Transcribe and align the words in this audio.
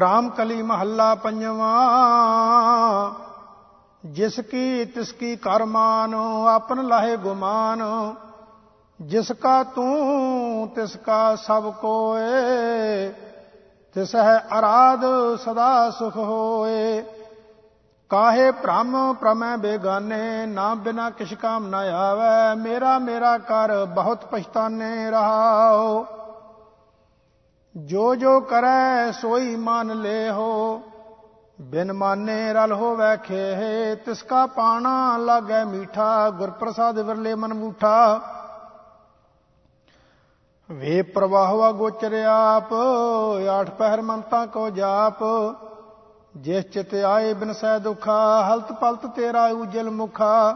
ਰਾਮ 0.00 0.30
ਕਲੀ 0.30 0.62
ਮਹੱਲਾ 0.62 1.14
ਪੰਜਵਾਂ। 1.14 3.10
ਜਿਸ 4.04 4.40
ਕੀ 4.40 4.84
ਤਿਸ 4.84 5.12
ਕੀ 5.12 5.36
ਕਰਮਾਨ, 5.36 6.14
ਆਪਨ 6.50 6.86
ਲਾਹੇ 6.86 7.16
ਗੁਮਾਨ। 7.16 7.82
ਜਿਸ 9.00 9.32
ਕਾ 9.32 9.62
ਤੂੰ, 9.62 10.68
ਤਿਸ 10.68 10.96
ਕਾ 10.96 11.34
ਸਭ 11.34 11.72
ਕੋਏ। 11.72 13.12
ਤਿਸ 13.94 14.16
ਹੈ 14.16 14.48
ਅਰਾਧ, 14.58 15.36
ਸਦਾ 15.36 15.90
ਸੁਖ 15.90 16.16
ਹੋਏ। 16.16 17.04
ਕਾਹੇ 18.08 18.50
ਭ੍ਰਮ 18.50 19.14
ਪ੍ਰਮੈ 19.14 19.56
ਬੇਗਾਨੇ, 19.56 20.46
ਨਾ 20.46 20.74
ਬਿਨਾ 20.74 21.10
ਕਿਛ 21.10 21.34
ਕਾਮ 21.34 21.66
ਨਾ 21.66 21.78
ਆਵੇ। 21.78 22.60
ਮੇਰਾ 22.60 22.98
ਮੇਰਾ 22.98 23.38
ਕਰ 23.38 23.84
ਬਹੁਤ 23.84 24.24
ਪਛਤਾਨੇ 24.24 25.10
ਰਹਾਓ। 25.10 26.06
ਜੋ 27.76 28.14
ਜੋ 28.14 28.40
ਕਰੈ 28.40 29.10
ਸੋਈ 29.10 29.56
ਮਨ 29.56 30.02
ਲੈ 30.02 30.30
ਹੋ 30.30 30.82
ਬਿਨ 31.60 31.92
ਮਾਨੇ 31.92 32.52
ਰਲ 32.52 32.72
ਹੋਵੇ 32.72 33.16
ਖੇਹ 33.16 33.96
ਤਿਸ 33.96 34.22
ਕਾ 34.22 34.46
ਪਾਣਾ 34.46 35.16
ਲਾਗੈ 35.16 35.64
ਮੀਠਾ 35.64 36.30
ਗੁਰ 36.30 36.50
ਪ੍ਰਸਾਦ 36.50 36.98
ਵਿਰਲੇ 36.98 37.34
ਮਨ 37.34 37.54
ਮੂਠਾ। 37.54 38.20
ਵੇ 40.72 41.02
ਪ੍ਰਵਾਹਵਾ 41.02 41.72
ਗੋਚਰ 41.72 42.12
ਆਪ, 42.26 42.72
ਆਠ 43.50 43.70
ਪਹਿਰ 43.70 44.02
ਮੰਤਾ 44.02 44.46
ਕੋ 44.46 44.70
ਜਾਪ, 44.70 45.24
ਜਿਸ 46.36 46.64
ਚਿਤ 46.64 46.94
ਆਏ 46.94 47.34
ਬਿਨ 47.34 47.52
ਸਹਿ 47.52 47.80
ਦੁਖਾ, 47.80 48.42
ਹਲਤ 48.42 48.72
ਪਲਤ 48.72 49.06
ਤੇਰਾ 49.06 49.46
ਉਜਲ 49.46 49.90
ਮੁਖਾ। 49.90 50.52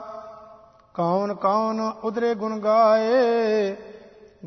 ਕੌਣ 0.95 1.35
ਕੌਣ 1.35 1.93
ਉਦਰੇ 2.05 2.35
ਗੁਣ 2.35 2.59
ਗਾਏ 2.59 3.77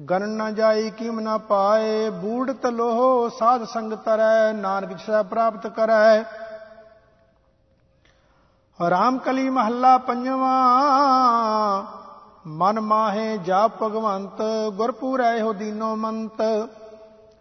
ਗਨ 0.06 0.30
ਨ 0.30 0.56
ਜਾਈ 0.56 0.90
ਕੀਮ 0.90 1.20
ਨ 1.20 1.38
ਪਾਏ, 1.38 2.10
ਬੂੜਤ 2.10 2.66
ਲੋਹ 2.66 3.30
ਸਾਧ 3.30 3.64
ਸੰਗ 3.64 3.94
ਤਰੈ, 3.94 4.54
ਨਾਨਕ 4.54 4.90
ਜਿਸਾ 4.90 5.24
ਪ੍ਰਾਪਤ 5.24 5.68
ਕਰੈ। 5.68 6.24
ਰਾਮ 8.90 9.18
ਕਲੀ 9.18 9.50
ਮਹੱਲਾ 9.50 9.98
ਪੰਜਵਾ, 9.98 10.54
ਮਨ 12.48 12.80
ਮਾਹੇ 12.80 13.38
ਜਾਪ 13.38 13.84
ਭਗਵੰਤ, 13.84 14.42
ਗੁਰਪੂਰੈ 14.74 15.42
ਹੋ 15.42 15.54
ਦੀਨੋ 15.54 15.96
ਮੰਤ। 15.96 16.42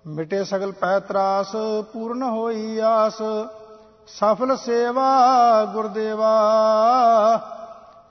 ਮਿਟੇ 0.06 0.44
ਸਗਲ 0.44 0.72
ਪੈ 0.72 0.98
ਤਰਾਸ, 0.98 1.56
ਪੂਰਨ 1.92 2.22
ਹੋਈ 2.22 2.78
ਆਸ, 2.78 3.22
ਸਫਲ 4.08 4.56
ਸੇਵਾ 4.56 5.10
ਗੁਰਦੇਵਾ। 5.64 6.32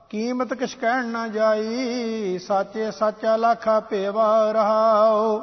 ਕੀਮਤ 0.09 0.53
ਕਿਛ 0.53 0.75
ਕਹਿਣ 0.75 1.05
ਨਾ 1.05 1.27
ਜਾਈ, 1.27 2.37
ਸਾਚੇ 2.37 2.91
ਸਾਚਾ 2.91 3.35
ਲਾਖਾ 3.35 3.79
ਭੇਵਾ 3.79 4.51
ਰਹਾਓ। 4.51 5.39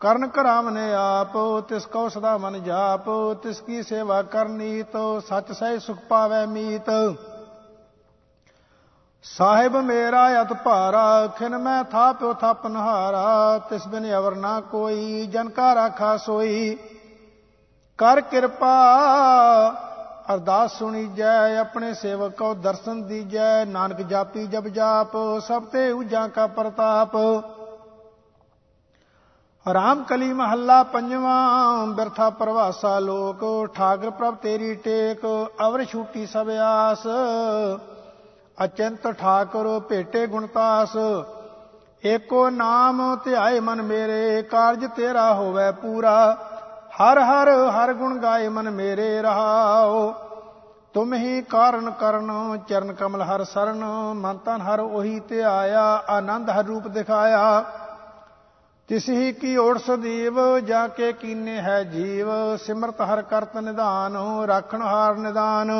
ਕਰਨ 0.00 0.26
ਕਰਾਵਨੇ 0.26 0.94
ਆਪ, 0.94 1.60
ਤਿਸ 1.68 1.86
ਕੋ 1.86 2.08
ਸਦਾ 2.08 2.38
ਮਨ 2.38 2.62
ਜਾਪ, 2.62 3.04
ਤਿਸ 3.42 3.60
ਕੀ 3.60 3.82
ਸੇਵਾ 3.82 4.22
ਕਰਨੀ 4.22 4.82
ਤੋ 4.82 5.20
ਸੱਚ 5.20 5.52
ਸਹਿ 5.52 5.78
ਸੁਖ 5.78 5.98
ਪਾਵੇ 5.98 6.46
ਮੀਤ। 6.46 6.90
ਸਾਹਿਬ 9.22 9.76
ਮੇਰਾ 9.76 10.42
ਅਤ 10.42 10.52
ਭਾਰਾ, 10.52 11.26
ਖਿਨ 11.26 11.58
ਮੈਂ 11.58 11.84
ਥਾਪਿਓ 11.84 12.32
ਥਾਪਨਹਾਰਾ 12.32 13.58
ਤਿਸ 13.58 13.86
ਬਿਨ 13.88 14.14
ਅਵਰ 14.14 14.34
ਨਾ 14.34 14.60
ਕੋਈ, 14.60 15.26
ਜਨ 15.26 15.48
ਕਾ 15.48 15.74
ਰਾਖਾ 15.74 16.16
ਸੋਈ। 16.16 16.76
ਕਰ 17.98 18.20
ਕਿਰਪਾ 18.20 18.74
ਅਰਦਾਸ 20.32 20.78
ਸੁਣੀ 20.78 21.04
ਜੈ, 21.06 21.56
ਆਪਣੇ 21.58 21.92
ਸੇਵਕ 21.94 22.36
ਕੋ 22.36 22.54
ਦਰਸ਼ਨ 22.54 23.02
ਦੀਜੈ, 23.02 23.64
ਨਾਨਕ 23.64 24.00
ਜਾਪੀ 24.02 24.46
ਜਬ 24.46 24.68
ਜਾਪ, 24.68 25.16
ਸਭ 25.40 25.64
ਤੇ 25.64 25.90
ਉਜਾਂ 25.92 26.28
ਕਾ 26.28 26.46
ਪ੍ਰਤਾਪ। 26.46 27.16
ਰਾਮ 29.66 30.02
ਕਲੀ 30.02 30.32
ਮਹੱਲਾ 30.32 30.82
ਪੰਜਵਾਂ, 30.82 31.86
ਬਿਰਥਾ 31.86 32.30
ਪ੍ਰਵਾਸਾ 32.30 32.98
ਲੋਕ 32.98 33.44
ਠਾਕਰ 33.74 34.10
ਪ੍ਰਭ 34.10 34.34
ਤੇਰੀ 34.34 34.74
ਟੇਕ, 34.74 35.26
ਅਵਰ 35.66 35.84
ਛੂਟੀ 35.84 36.26
ਸਭ 36.26 36.50
ਆਸ। 36.62 37.06
ਅਚੰਤ 38.64 39.10
ਠਾਕੁਰ 39.10 39.80
ਭੇਟੇ 39.80 40.26
ਗੁਣਤਾਸ 40.26 40.96
ਏਕੋ 42.04 42.48
ਨਾਮ 42.50 43.16
ਧਿਆਏ 43.24 43.60
ਮਨ 43.60 43.82
ਮੇਰੇ, 43.82 44.42
ਕਾਰਜ 44.42 44.84
ਤੇਰਾ 44.96 45.32
ਹੋਵੇ 45.34 45.70
ਪੂਰਾ। 45.72 46.36
ਹਰ 46.94 47.18
ਹਰ 47.18 47.48
ਹਰ 47.70 47.92
ਗੁਣ 47.92 48.18
ਗਾਏ 48.18 48.48
ਮਨ 48.48 48.70
ਮੇਰੇ 48.70 49.22
ਰਹਾਓ। 49.22 50.12
ਤੁਮ 50.94 51.14
ਹੀ 51.14 51.42
ਕਾਰਨ 51.42 51.90
ਕਰਨ, 51.90 52.58
ਚਰਨ 52.68 52.92
ਕਮਲ 52.92 53.22
ਹਰ 53.22 53.44
ਸਰਨ, 53.44 53.84
ਮਨ 54.14 54.36
ਤਨ 54.36 54.60
ਹਰ 54.60 54.80
ਉਹੀ 54.80 55.20
ਤੇ 55.20 55.42
ਆਇਆ, 55.42 55.82
ਆਨੰਦ 56.08 56.50
ਹਰ 56.50 56.64
ਰੂਪ 56.64 56.88
ਦਿਖਾਇਆ। 56.88 57.64
ਤਿਸ 58.88 59.08
ਹੀ 59.08 59.32
ਕੀ 59.32 59.56
ਓੜ 59.56 59.78
ਸਦੀਵ, 59.78 60.58
ਜਾ 60.58 60.86
ਕੇ 60.88 61.12
ਕੀਨੇ 61.12 61.60
ਹੈ 61.60 61.82
ਜੀਵ, 61.82 62.28
ਸਿਮਰਤ 62.56 63.00
ਹਰ 63.02 63.22
ਕਰਤ 63.22 63.56
ਨਿਧਾਨ, 63.56 64.16
ਰਾਖਣ 64.46 64.82
ਹਾਰ 64.82 65.16
ਨਿਦਾਨ। 65.16 65.70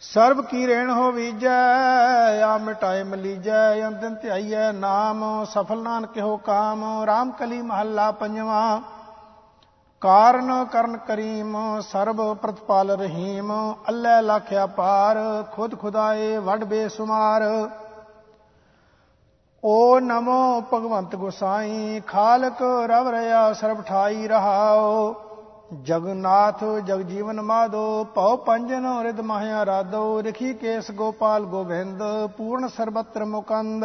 ਸਰਬ 0.00 0.40
ਕੀ 0.40 0.66
ਰੇਣ 0.66 0.90
ਹੋ 0.90 1.12
ਵੀਜੈ 1.12 2.42
ਆ 2.42 2.58
ਮਿਟਾਏ 2.58 3.02
ਮਲੀਜੈ 3.02 3.88
ਅੰਦਨ 3.88 4.14
ਧਿਆਈਐ 4.14 4.72
ਨਾਮ, 4.72 5.44
ਸਫਲ 5.44 5.82
ਨਾਨਕ 5.82 6.18
ਹੋ 6.18 6.36
ਕਾਮ 6.36 7.04
RAM 7.04 7.32
ਕਲੀ 7.38 7.62
ਮਹੱਲਾ 7.62 8.10
ਪੰਜਵਾ। 8.10 8.82
ਕਾਰਨ 10.00 10.64
ਕਰਨ 10.64 10.96
ਕਰੀਮ, 10.96 11.80
ਸਰਬ 11.80 12.34
ਪ੍ਰਤਪਾਲ 12.34 12.90
ਰਹੀਮ, 12.90 13.74
ਅੱਲੇ 13.88 14.22
ਲਖਿਆ 14.22 14.66
ਪਾਰ, 14.66 15.44
ਖੁਦ 15.52 15.78
ਖੁਦਾਏ 15.78 16.36
ਵਡ 16.36 16.64
ਬੇਸੁਮਾਰ। 16.64 17.42
ਓ 19.64 19.98
ਨਮੋ 19.98 20.60
ਭਗਵੰਤ 20.74 21.16
ਗੁਸਾਈ, 21.16 22.02
ਖਾਲਕ 22.06 22.62
ਰਵ 22.86 23.08
ਰਿਆ 23.08 23.52
ਸਰਬ 23.52 23.82
ਠਾਈ 23.82 24.28
ਰਹਾਓ। 24.28 25.14
ਜਗਨਾਥ 25.70 26.62
ਜਗਜੀਵਨ 26.84 27.40
ਮਾਧੋ, 27.40 28.04
ਭਉ 28.04 28.36
ਪੰਜਨ 28.36 28.86
ਰਿਦ 29.02 29.20
ਮਾਹਿਆ 29.20 29.66
ਰਾਧੋ, 29.66 30.20
ਰਖੀ 30.20 30.52
ਕੇਸ 30.54 30.90
ਗੋਪਾਲ 30.90 31.44
ਗੋਬਿੰਦ, 31.44 32.02
ਪੂਰਨ 32.36 32.68
ਸਰਬਤਰ 32.68 33.24
ਮੁਕੰਦ। 33.24 33.84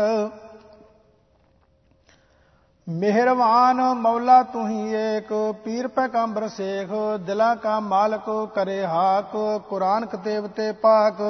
ਮਿਹਰਵਾਨ 2.88 3.82
ਮੌਲਾ 3.94 4.42
ਤੂੰ 4.44 4.68
ਹੀ 4.70 4.94
ਏਕ, 4.94 5.34
ਪੀਰ 5.64 5.88
ਪੈਗੰਬਰ 5.88 6.48
ਸੇਖ, 6.48 6.90
ਦਿਲਾ 7.20 7.54
ਕਾ 7.56 7.80
ਮਾਲਕ 7.80 8.30
ਕਰੇ 8.56 8.86
ਹਾਕ, 8.86 9.38
ਕੁਰਾਨ 9.70 10.06
ਕਤੇਬ 10.06 10.48
ਤੇ 10.48 10.72
ਪਾਕ। 10.72 11.22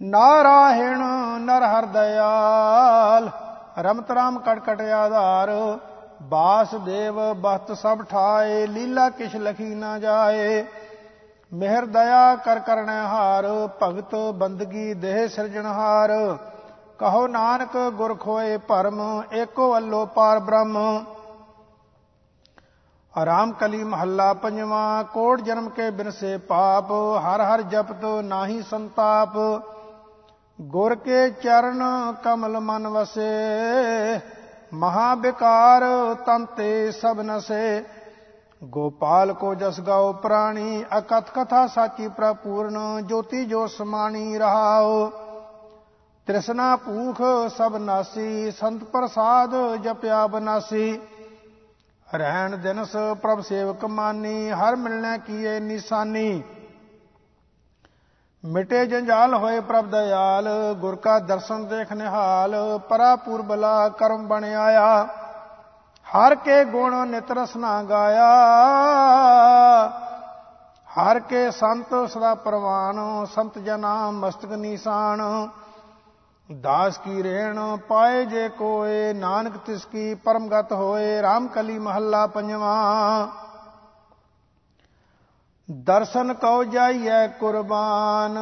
ਨਾਰਾਇਣ 0.00 1.02
ਨਰ 1.40 1.62
ਹਰ 1.64 1.86
ਦਇਆਲ, 1.86 3.28
ਰਮਤ 3.78 4.10
ਰਾਮ 4.10 4.38
ਕਟਕਟ 4.38 4.80
ਆਧਾਰ। 4.80 5.50
ਬਾਸਦੇਵ 6.22 7.32
ਬਖਤ 7.34 7.72
ਸਭ 7.72 8.02
ਠਾਏ, 8.02 8.66
ਲੀਲਾ 8.66 9.08
ਕਿਛ 9.10 9.36
ਲਖੀ 9.36 9.74
ਨਾ 9.74 9.98
ਜਾਏ। 9.98 10.64
ਮਿਹਰ 11.52 11.84
ਦਇਆ 11.86 12.34
ਕਰ 12.36 12.58
ਕਰਨੈ 12.58 13.02
ਹਾਰ, 13.02 13.46
ਭਗਤ 13.82 14.14
ਬੰਦਗੀ 14.34 14.94
ਦੇਹ 14.94 15.28
ਸਿਰਜਣਹਾਰ 15.28 16.12
ਕਹੋ 16.98 17.26
ਨਾਨਕ 17.26 17.76
ਗੁਰ 17.94 18.14
ਖੋਏ 18.14 18.56
ਭਰਮ, 18.56 19.22
ਏਕੋ 19.32 19.76
ਅੱਲੋ 19.76 20.06
ਪਾਰ 20.06 20.38
ਬ੍ਰਹਮ। 20.38 21.04
ਆਰਾਮ 23.14 23.52
ਕਲੀ 23.52 23.84
ਮਹੱਲਾ 23.84 24.32
ਪੰਜਵਾ, 24.34 25.02
ਕੋਟ 25.02 25.40
ਜਨਮ 25.40 25.68
ਕੇ 25.68 25.90
ਬਿਨਸੇ 25.90 26.36
ਪਾਪ, 26.38 26.92
ਹਰ 27.26 27.40
ਹਰ 27.40 27.62
ਜਪਤ 27.62 28.04
ਨਾਹੀ 28.22 28.62
ਸੰਤਾਪ। 28.62 29.36
ਗੁਰ 30.60 30.94
ਕੇ 30.94 31.30
ਚਰਨ 31.30 31.82
ਕਮਲ 32.24 32.60
ਮਨ 32.60 32.88
ਵਸੇ। 32.88 33.30
ਮਹਾ 34.74 35.14
ਬਿਕਾਰ 35.14 35.82
ਤੰਤੇ 36.26 36.90
ਸਭ 36.92 37.20
ਨਸੇ, 37.20 37.84
ਗੋਪਾਲ 38.64 39.32
ਕੋ 39.32 39.54
ਜਸ 39.54 39.80
ਗਾਓ 39.80 40.12
ਪ੍ਰਾਣੀ, 40.12 40.84
ਅਕਥ 40.98 41.30
ਕਥਾ 41.30 41.66
ਸਾਚੀ 41.66 42.08
ਪ੍ਰਪੂਰਨ, 42.08 42.78
ਜੋਤੀ 43.06 43.44
ਜੋ 43.44 43.66
ਸਮਾਣੀ 43.66 44.38
ਰਹਾਓ 44.38 45.10
ਤ੍ਰਿਸ਼ਨਾ 46.26 46.76
ਭੂਖ 46.76 47.22
ਸਭ 47.56 47.76
ਨਾਸੀ, 47.76 48.50
ਸੰਤ 48.50 48.84
ਪ੍ਰਸਾਦ 48.84 49.54
ਜਪਿਆ 49.82 50.26
ਬਨਾਸੀ। 50.26 51.00
ਰਹਿਣ 52.14 52.56
ਦਿਨਸ 52.56 52.96
ਪ੍ਰਭ 53.22 53.40
ਸੇਵਕ 53.40 53.84
ਮਾਨੀ, 53.84 54.50
ਹਰ 54.50 54.76
ਮਿਲਣਾ 54.76 55.16
ਕੀਏ 55.16 55.58
ਨਿਸ਼ਾਨੀ। 55.60 56.42
ਮਿਟੇ 58.46 58.86
ਜੰਜਾਲ 58.86 59.34
ਹੋਏ 59.34 59.60
ਪ੍ਰਭ 59.60 59.86
ਦਇਆਲ, 59.86 60.48
ਗੁਰ 60.74 60.96
ਕਾ 60.96 61.18
ਦਰਸ਼ਨ 61.18 61.66
ਦੇਖ 61.66 61.92
ਨਿਹਾਲ, 61.92 62.78
ਪਰਾ 62.88 63.16
ਪੁਰਬਲਾ 63.16 63.88
ਕਰਮ 63.88 64.26
ਬਣ 64.26 64.44
ਆਇਆ 64.44 65.08
ਹਰ 66.06 66.34
ਕੇ 66.34 66.64
ਗੁਣ 66.64 67.06
ਨਿਤਰਸਨਾ 67.08 67.82
ਗਾਇਆ। 67.82 68.28
ਹਰ 70.88 71.20
ਕੇ 71.20 71.50
ਸੰਤ 71.50 71.94
ਸਦਾ 72.08 72.34
ਪ੍ਰਵਾਨ, 72.34 73.00
ਸੰਤ 73.34 73.58
ਜਨਾ 73.58 74.10
ਮਸਤਕ 74.10 74.52
ਨੀਸਾਨ। 74.52 75.48
ਦਾਸ 76.60 76.98
ਕੀ 76.98 77.22
ਰੇਣ 77.22 77.76
ਪਾਏ 77.76 78.24
ਜੇ 78.24 78.48
ਕੋਏ, 78.48 79.12
ਨਾਨਕ 79.12 79.56
ਤਿਸ 79.56 79.84
ਕੀ 79.84 80.14
ਪਰਮਗਤ 80.14 80.72
ਹੋਏ 80.72 81.20
RAM 81.20 81.48
ਕਲੀ 81.48 81.78
ਮਹੱਲਾ 81.78 82.26
ਪੰਜਵਾਂ। 82.26 83.26
ਦਰਸ਼ਨ 85.68 86.32
ਕਉ 86.34 86.62
ਜਾਈਐ 86.64 87.26
ਕੁਰਬਾਨ, 87.38 88.36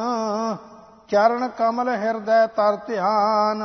ਚਰਨ 1.09 1.47
ਕਮਲ 1.47 1.89
ਹਿਰਦੈ 1.89 2.45
ਤਰ 2.47 2.75
ਧਿਆਨ। 2.87 3.63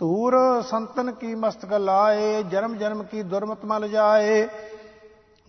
ਤੂਰ 0.00 0.34
ਸੰਤਨ 0.62 1.10
ਕੀ 1.12 1.34
ਮਸਤਕ 1.34 1.72
ਲਾਏ, 1.72 2.42
ਜਨਮ 2.42 2.76
ਜਨਮ 2.76 3.02
ਕੀ 3.02 3.22
ਦੁਰਮਤ 3.22 3.64
ਮਲ 3.64 3.88
ਜਾਏ। 3.88 4.46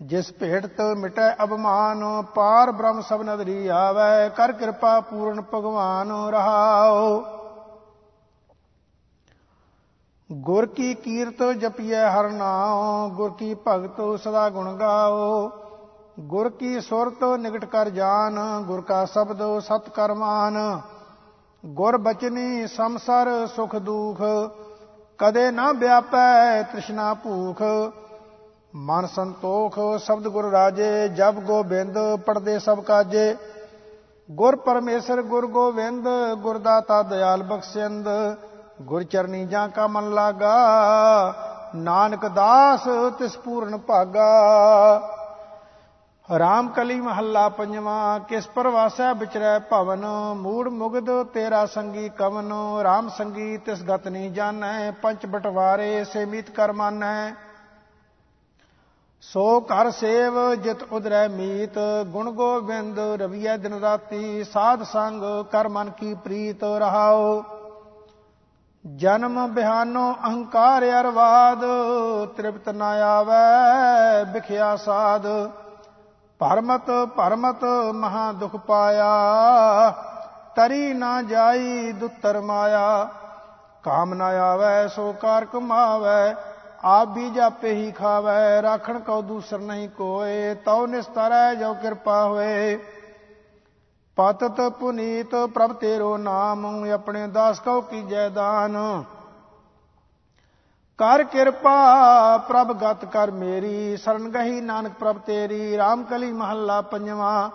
ਜਿਸ 0.00 0.32
ਭੇਟ 0.32 0.80
ਮਿਟੈ 0.96 1.30
ਅਭਮਾਨ 1.44 2.04
ਪਾਰ 2.34 2.70
ਬ੍ਰਹਮ 2.70 3.00
ਸਭ 3.00 3.22
ਨਦਰੀ 3.22 3.66
ਆਵੈ, 3.68 4.28
ਕਰ 4.28 4.52
ਕਿਰਪਾ 4.52 4.98
ਪੂਰਨ 5.00 5.40
ਭਗਵਾਨ 5.54 6.12
ਰਹਾਓ 6.30 7.22
ਗੁਰ 10.30 10.66
ਕੀ 10.66 10.94
ਕੀਰਤ 10.94 11.42
ਜਪੀਐ 11.58 12.08
ਹਰ 12.10 12.28
ਨਾਮ 12.30 13.14
ਗੁਰ 13.14 13.30
ਕੀ 13.38 13.54
ਭਗਤ 13.66 14.00
ਸਦਾ 14.20 14.48
ਗੁਣ 14.50 14.76
ਗਾਓ। 14.76 15.48
ਗੁਰ 16.18 16.48
ਕੀ 16.48 16.80
ਸੁਰਤ 16.80 17.24
ਨਿਕਟ 17.38 17.64
ਕਰ 17.64 17.88
ਜਾਨ, 17.88 18.38
ਗੁਰ 18.66 18.80
ਕਾ 18.80 19.04
ਸ਼ਬਦ 19.04 19.42
ਸਤ 19.58 19.88
ਕਰਮਾਨ 19.88 20.56
ਗੁਰ 21.64 21.96
ਬਚਨੀ 21.96 22.66
ਸੰਸਰ 22.66 23.28
ਸੁਖ 23.46 23.76
ਦੁਖ, 23.76 24.20
ਕਦੇ 25.18 25.50
ਨਾ 25.50 25.70
ਵਿਆਪੈ 25.72 26.62
ਤ੍ਰਿਸ਼ਨਾ 26.62 27.12
ਭੂਖ। 27.14 27.62
ਮਨ 28.74 29.06
ਸੰਤੋਖ, 29.06 29.78
ਸ਼ਬਦ 29.98 30.28
ਗੁਰ 30.28 30.50
ਰਾਜੇ 30.50 31.08
ਜਬ 31.08 31.40
ਗੋਬਿੰਦ 31.40 31.98
ਪੜਦੇ 32.26 32.58
ਸਭ 32.58 32.80
ਕਾਜੇ। 32.80 33.36
ਗੁਰ 34.28 34.56
ਪਰਮੇਸ਼ਰ 34.56 35.22
ਗੁਰ 35.22 35.46
ਗੋਵਿੰਦ 35.46 36.08
ਗੁਰ 36.38 36.58
ਦਾਤਾ 36.58 37.02
ਦਇਆਲ 37.02 37.42
ਬਖਸ਼ਿੰਦ। 37.42 38.08
ਗੁਰ 38.82 39.02
ਚਰਨੀ 39.02 39.44
ਜਾਂ 39.46 39.68
ਕਾ 39.68 39.86
ਮਨ 39.86 40.10
ਲਾਗਾ, 40.14 40.54
ਨਾਨਕ 41.74 42.26
ਦਾਸ 42.26 42.88
ਤਿਸ 43.18 43.36
ਪੂਰਨ 43.36 43.76
ਭਾਗਾ। 43.76 44.32
ਰਾਮ 46.28 46.68
ਕਲੀ 46.68 47.00
ਮਹੱਲਾ 47.00 47.48
ਪੰਜਵਾਂ 47.48 48.20
ਕਿਸ 48.20 48.46
ਪਰਵਾਸੈ 48.46 49.12
ਵਿਚਰੈ 49.14 49.58
ਭਵਨ, 49.58 50.04
ਮੂੜ 50.36 50.68
ਮੁਗਦ 50.68 51.10
ਤੇਰਾ 51.24 51.64
ਸੰਗੀ 51.66 52.08
ਕਵਨ, 52.08 52.52
ਰਾਮ 52.82 53.08
ਸੰਗੀ 53.08 53.56
ਤਿਸ 53.56 53.82
ਗਤ 53.82 54.08
ਨਹੀਂ 54.08 54.30
ਜਾਣੈ, 54.30 54.90
ਪੰਚ 55.02 55.26
ਬਟਵਾਰੇ 55.26 56.04
ਸੇਮਿਤ 56.04 56.50
ਕਰ 56.50 56.72
ਮਾਨੈ। 56.72 57.34
ਸੋ 59.22 59.44
ਘਰ 59.60 59.90
ਸੇਵ 59.90 60.54
ਜਿਤ 60.54 60.82
ਉਦਰੈ 60.82 61.28
ਮੀਤ, 61.28 61.78
ਗੁਣ 62.06 62.30
ਗੋਬਿੰਦ 62.30 62.98
ਰਵੀਐ 62.98 63.56
ਦਿਨ 63.56 63.74
ਰਾਤੀ, 63.74 64.44
ਸਾਧ 64.44 64.82
ਸੰਗ 64.82 65.22
ਕਰ 65.44 65.68
ਮਨ 65.68 65.90
ਕੀ 65.90 66.14
ਪ੍ਰੀਤ 66.14 66.64
ਰਹਾਓ 66.78 67.44
ਜਨਮ 68.84 69.46
ਬਿਹਾਨੋ 69.46 70.12
ਅਹੰਕਾਰ 70.14 70.84
ਅਰਵਾਦ, 71.00 71.64
ਤ੍ਰਿਪਤ 72.36 72.68
ਨਾ 72.68 72.90
ਆਵੈ, 73.04 74.24
ਵਿਖਿਆ 74.32 74.74
ਸਾਧ। 74.76 75.26
ਪਰਮਤ 76.38 76.90
ਪਰਮਤ 77.16 77.64
ਮਹਾ 77.94 78.32
ਦੁਖ 78.32 78.56
ਪਾਇਆ। 78.56 79.12
ਤਰੀ 80.56 80.92
ਨਾ 80.92 81.22
ਜਾਈ 81.22 81.92
ਦੁੱਤਰ 81.92 82.40
ਮਾਇਆ। 82.40 83.08
ਕਾਮ 83.82 84.14
ਨਾ 84.14 84.26
ਆਵੈ, 84.26 84.86
ਸੋ 84.86 85.12
ਕਾਰ 85.12 85.44
ਕਮਾਵੈ। 85.44 86.34
ਆਪ 86.84 87.08
ਵੀ 87.08 87.30
ਜਾਪੇ 87.30 87.74
ਹੀ 87.74 87.92
ਖਾਵੈ, 87.92 88.62
ਰਾਖਣ 88.62 88.98
ਕੋ 88.98 89.22
ਦੂਸਰ 89.22 89.58
ਨਹੀਂ 89.58 89.88
ਕੋਏ। 89.88 90.54
ਤਉ 90.54 90.86
ਨਿਸਤਰੈ 90.86 91.54
ਜੋ 91.54 91.74
ਕਿਰਪਾ 91.74 92.24
ਹੋਏ। 92.24 92.76
ਪਤਤ 94.16 94.68
ਪੁਨੀਤ 94.68 95.34
ਪ੍ਰਭ 95.54 95.72
ਤੇਰੋ 95.72 96.16
ਨਾਮ 96.16 96.90
ਆਪਣੇ 96.94 97.26
ਦਾਸ 97.26 97.60
ਕਉ 97.60 97.80
ਕੀਜੈ 97.80 98.28
ਦਾਨ। 98.28 99.04
ਕਰ 100.98 101.22
ਕਿਰਪਾ, 101.24 102.38
ਪ੍ਰਭ 102.38 102.72
ਗਤ 102.72 103.04
ਕਰ 103.04 103.30
ਮੇਰੀ, 103.30 103.96
ਸਰਨ 103.96 104.28
ਗਹੀ 104.28 104.60
ਨਾਨਕ 104.60 104.92
ਪ੍ਰਭ 104.92 105.18
ਤੇਰੀ 105.18 105.76
RAM 105.76 106.04
ਕਲੀ 106.10 106.32
ਮਹੱਲਾ 106.32 106.80
ਪੰਜਵਾ। 106.80 107.50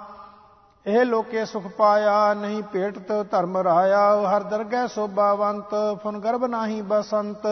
ਇਹ 0.86 1.06
ਲੋਕੇ 1.06 1.46
ਸੁਖ 1.46 1.64
ਪਾਇਆ, 1.68 2.34
ਨਹੀਂ 2.34 2.62
ਭੇਟਤ 2.64 3.12
ਧਰਮ 3.32 3.58
ਰਾਇਆ, 3.58 4.04
ਹਰ 4.30 4.44
ਦਰਗਹਿ 4.44 4.88
ਸੋਭਾਵੰਤ 4.88 5.76
ਫੁਨ 6.04 6.20
ਗਰਭ 6.20 6.46
ਨਾਹੀ 6.46 6.82
ਬਸੰਤ। 6.82 7.48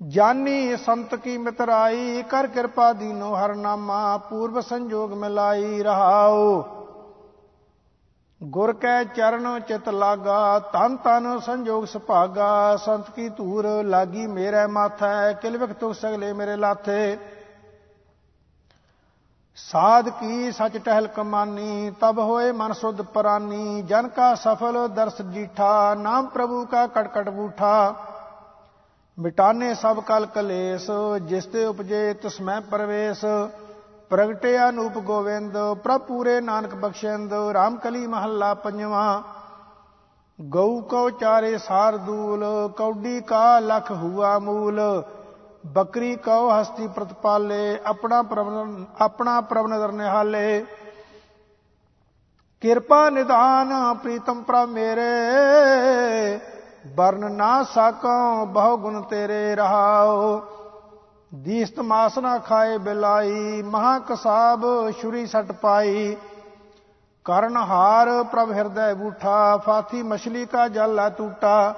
ਜਾਨੀ 0.00 0.76
ਸੰਤ 0.76 1.14
ਕੀ 1.14 1.38
ਮਿਤਰਾਈ 1.38 2.22
ਕਰ 2.22 2.46
ਕਿਰਪਾ 2.46 2.92
ਦੀਨੋ 2.92 3.34
ਹਰ 3.34 3.54
ਨਾਮਾ 3.54 4.16
ਪੂਰਬ 4.30 4.60
ਸੰਜੋਗ 4.60 5.12
ਮਿਲਾਈ 5.12 5.82
ਰਹਾਓ 5.82 6.62
ਗੁਰ 8.44 8.72
ਕੈ 8.72 9.02
ਚਰਨ 9.04 9.60
ਚਿਤ 9.60 9.88
ਲਾਗਾ 9.88 10.58
ਤਨ 10.72 10.96
ਤਨ 10.96 11.38
ਸੰਜੋਗ 11.38 11.84
ਸੁਭਾਗਾ, 11.84 12.76
ਸੰਤ 12.76 13.10
ਕੀ 13.10 13.28
ਧੂਰ 13.28 13.66
ਲਾਗੀ 13.84 14.26
ਮੇਰੇ 14.26 14.66
ਮਾਥੈ, 14.66 15.32
ਕਿਲ 15.32 15.56
ਵਿਖ 15.58 15.72
ਤੁਕ 15.72 15.94
ਸਗਲੇ 15.94 16.32
ਮੇਰੇ 16.32 16.56
ਲਾਥੇ। 16.56 17.16
ਸਾਧ 19.56 20.08
ਕੀ 20.10 20.52
ਸਚ 20.52 20.76
ਟਹਿਲ 20.76 21.06
ਕਮਾਨੀ, 21.06 21.90
ਤਬ 22.00 22.18
ਹੋਏ 22.18 22.52
ਮਨ 22.52 22.72
ਸੁਧ 22.72 23.02
ਪਰਾਨੀ, 23.02 23.82
ਜਨ 23.82 24.08
ਕਾ 24.08 24.34
ਸਫਲ 24.34 24.88
ਦਰਸ 24.88 25.22
ਜੀਠਾ, 25.22 25.94
ਨਾਮ 25.94 26.26
ਪ੍ਰਭੂ 26.26 26.64
ਕਾ 26.66 26.86
ਕਟਕਟ 26.86 27.28
ਬੂਠਾ। 27.28 27.94
ਮਿਟਾਨੇ 29.18 29.74
ਸਭ 29.74 30.00
ਕਲ 30.00 30.26
ਕਲੇਸ਼, 30.26 30.90
ਜਿਸ 31.22 31.44
ਤੇ 31.46 31.64
ਉਪਜੇ 31.64 32.12
ਤਿਸ 32.12 32.40
ਮੈਂ 32.40 32.60
ਪਰਵੇਸ਼। 32.60 33.24
ਪ੍ਰਗਟੇ 34.10 34.58
ਅਨੂਪ 34.68 34.98
ਗੋਵਿੰਦ 34.98 35.56
ਪ੍ਰਭ 35.84 36.00
ਪੂਰੇ 36.00 36.40
ਨਾਨਕ 36.40 36.74
ਬਖਸ਼ਿੰਦ 36.74 37.32
RAM 37.32 37.78
ਕਲੀ 37.80 38.06
ਮਹੱਲਾ 38.06 38.54
ਪੰਜਵਾ। 38.54 39.22
ਗਊ 40.40 40.80
ਕੋ 40.80 41.10
ਚਾਰੇ 41.10 41.58
ਸਾਰ 41.58 41.96
ਦੂਲ, 41.96 42.44
ਕੌਡੀ 42.76 43.20
ਕਾ 43.20 43.58
ਲਖ 43.58 43.90
ਹੁਆ 43.92 44.38
ਮੂਲ। 44.38 44.80
ਬੱਕਰੀ 45.66 46.14
ਕਉ 46.16 46.50
ਹਸਤੀ 46.50 46.86
ਪ੍ਰਤਪਾਲੇ, 46.86 47.78
ਆਪਣਾ 47.86 48.22
ਪ੍ਰਭ 48.22 48.48
ਆਪਣਾ 49.00 49.40
ਪ੍ਰਭ 49.40 49.66
ਨਦਰ 49.66 49.92
ਨਿਹਾਲੇ। 49.92 50.64
ਕਿਰਪਾ 52.62 53.08
ਨਿਦਾਨ 53.10 53.72
ਪ੍ਰੀਤਮ 53.94 54.42
ਪ੍ਰਭ 54.42 54.68
ਮੇਰੇ, 54.68 55.10
ਵਰਨ 56.96 57.32
ਨਾ 57.32 57.62
ਸਕਉ 57.62 58.44
ਬਹੁ 58.46 58.76
ਗੁਣ 58.76 59.00
ਤੇਰੇ 59.02 59.54
ਰਹਾਓ 59.56 60.40
ਦੀਸਤ 61.34 61.78
ਮਾਸ 61.80 62.18
ਨਾ 62.18 62.38
ਖਾਏ 62.38 62.76
ਬਿਲਾਈ, 62.78 63.62
ਮਹਾ 63.62 63.98
ਕਸਾਬ 63.98 64.64
ਸ਼ੁਰੀ 64.90 65.26
ਸਟ 65.26 65.50
ਪਾਈ। 65.52 66.16
ਕਰਨ 67.24 67.56
ਹਾਰ 67.56 68.22
ਪ੍ਰਭ 68.22 68.52
ਹਿਰਦੈ 68.52 68.92
ਬੂਠਾ, 68.94 69.56
ਫਾਥੀ 69.56 70.02
ਮਛਲੀ 70.02 70.44
ਕਾ 70.46 70.68
ਜਲ 70.68 70.94
ਲਾ 70.94 71.08
ਟੂਟਾ। 71.08 71.74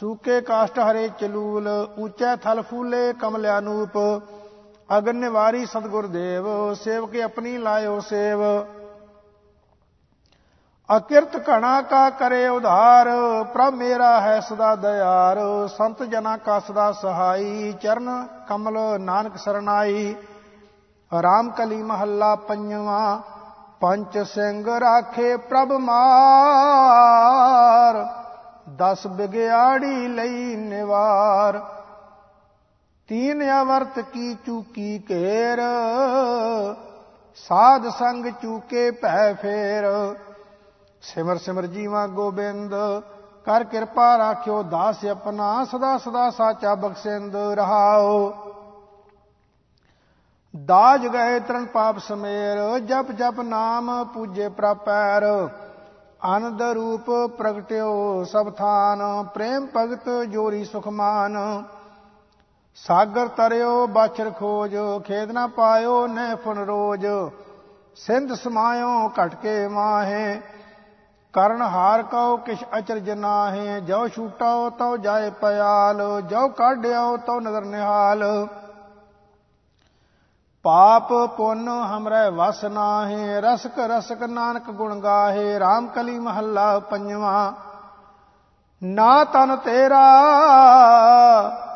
ਸੂਕੇ 0.00 0.40
ਕਾਸ਼ਟ 0.40 0.78
ਹਰੇ 0.78 1.08
ਚਲੂਲ, 1.20 1.68
ਉੱਚੈ 1.98 2.36
ਥਲ 2.36 2.62
ਫੂਲੇ 2.62 3.12
ਕਮਲ 3.12 3.46
ਅਨੂਪ। 3.58 3.98
ਅਗਨ 4.98 5.16
ਨਿਵਾਰੀ 5.16 5.66
ਸਤਗੁਰ 5.66 6.06
ਦੇਵ 6.06 6.74
ਸੇਵਕ 6.74 7.16
ਆਪਣੀ 7.16 7.58
ਲਾਇਓ 7.58 7.98
ਸੇਵ। 8.00 8.40
ਅਕਿਰਤ 10.96 11.36
ਘਣਾ 11.48 11.80
ਕਾ 11.82 12.08
ਕਰੇ 12.10 12.46
ਉਧਾਰ, 12.48 13.08
ਪ੍ਰਭ 13.44 13.74
ਮੇਰਾ 13.74 14.20
ਹੈ 14.20 14.38
ਸਦਾ 14.40 14.74
ਦਇਆਰ, 14.74 15.38
ਸੰਤ 15.68 16.02
ਜਨਾ 16.02 16.36
ਕਾ 16.36 16.58
ਸਦਾ 16.58 16.90
ਸਹਾਈ, 16.92 17.72
ਚਰਨ 17.72 18.26
ਕਮਲ 18.48 18.78
ਨਾਨਕ 19.00 19.36
ਸਰਨਾਈ, 19.36 20.14
ਰਾਮ 21.12 21.50
ਕਲੀ 21.50 21.82
ਮਹੱਲਾ 21.82 22.34
ਪੰਜਵਾ, 22.48 23.20
ਪੰਚ 23.80 24.18
ਸਿੰਘ 24.24 24.78
ਰਾਖੇ 24.80 25.36
ਪ੍ਰਭ 25.36 25.72
ਮਾਰ, 25.80 25.98
ਦਸ 28.76 29.06
ਬਿਗਿਆੜੀ 29.06 30.08
ਲਈ 30.08 30.56
ਨਿਵਾਰ, 30.56 31.60
ਤੀਨ 33.08 33.42
ਅਵਰਤ 33.60 34.00
ਕੀ 34.12 34.34
ਚੂਕੀ 34.46 34.98
ਘੇਰ, 35.10 35.60
ਸਾਧ 37.38 37.88
ਸੰਗ 37.88 38.26
ਚੂਕੇ 38.42 38.90
ਭੈ 38.90 39.32
ਫੇਰ 39.32 39.84
ਸਿਮਰ 41.02 41.38
ਸਿਮਰ 41.38 41.66
ਜੀਵਾ 41.66 42.06
ਗੋਬਿੰਦ, 42.06 42.74
ਕਰ 43.46 43.64
ਕਿਰਪਾ 43.64 44.16
ਰਾਖਿਓ 44.18 44.62
ਦਾਸ 44.62 45.04
ਆਪਣਾ, 45.04 45.64
ਸਦਾ 45.64 45.96
ਸਦਾ 45.98 46.28
ਸਾਚਾ 46.30 46.74
ਬਖਸ਼ਿੰਦ 46.74 47.36
ਰਹਾਓ। 47.36 48.32
ਦਾਜ 50.54 51.06
ਗਏ 51.06 51.38
ਤਰਨ 51.40 51.64
ਪਾਪ 51.66 51.98
ਸਮੇਰ, 51.98 52.78
ਜਪ 52.78 53.10
ਜਪ 53.12 53.40
ਨਾਮ 53.40 54.04
ਪੂਜੇ 54.04 54.48
ਪ੍ਰਪੈਰ। 54.48 55.24
ਆਨੰਦ 56.22 56.62
ਰੂਪ 56.62 57.10
ਪ੍ਰਗਟਿਓ 57.38 58.24
ਸਭ 58.24 58.50
ਥਾਨ, 58.50 59.02
ਪ੍ਰੇਮ 59.34 59.66
ਭਗਤ 59.76 60.08
ਜੋਰੀ 60.24 60.64
ਸੁਖਮਾਨ 60.64 61.62
ਸਾਗਰ 62.76 63.28
ਤਰਿਓ 63.28 63.86
ਬਾਛਰ 63.86 64.30
ਖੋਜ 64.30 64.76
ਖੇਦ 65.04 65.30
ਨਾ 65.30 65.46
ਪਾਇਓ 65.46 66.06
ਨੇ 66.06 66.34
ਫੁਨ 66.34 66.58
ਰੋਜ। 66.58 67.06
ਸਿੰਧ 67.96 68.32
ਸਮਾਇਓ 68.34 69.08
ਘਟ 69.08 69.34
ਕੇ 69.34 69.68
ਮਾਹੇ। 69.68 70.40
ਕਰਨ 71.32 71.62
ਹਾਰ 71.62 72.02
ਕਉ 72.02 72.36
ਕਿਛ 72.36 72.64
ਅਚਰਜ 72.78 73.10
ਨਾਹੇ 73.10 73.80
ਜੋ 73.80 74.08
ਛੂਟਾਓ 74.08 74.70
ਤਉ 74.70 74.96
ਜਾਏ 74.96 75.30
ਪਿਆਲ 75.30 76.20
ਜੋ 76.20 76.48
ਕਾਢਿਓ 76.48 77.16
ਤਉ 77.16 77.40
ਨਦਰ 77.40 77.64
ਨਿਹਾਲ। 77.64 78.46
ਪਾਪ 80.62 81.12
ਪੁੰਨ 81.12 81.68
ਹਮਰੇ 81.68 82.30
ਵਸ 82.30 82.64
ਨਾਹੇ, 82.64 83.40
ਰਸਕ 83.40 83.78
ਰਸਕ 83.78 84.22
ਨਾਨਕ 84.22 84.70
ਗੁਣ 84.70 85.00
ਗਾਹੇ 85.00 85.58
RAM 85.58 85.86
ਕਲੀ 85.94 86.18
ਮਹੱਲਾ 86.18 86.78
ਪੰਜਵਾ। 86.78 87.52
ਨਾ 88.82 89.24
ਤਨ 89.24 89.56
ਤੇਰਾ, 89.56 90.04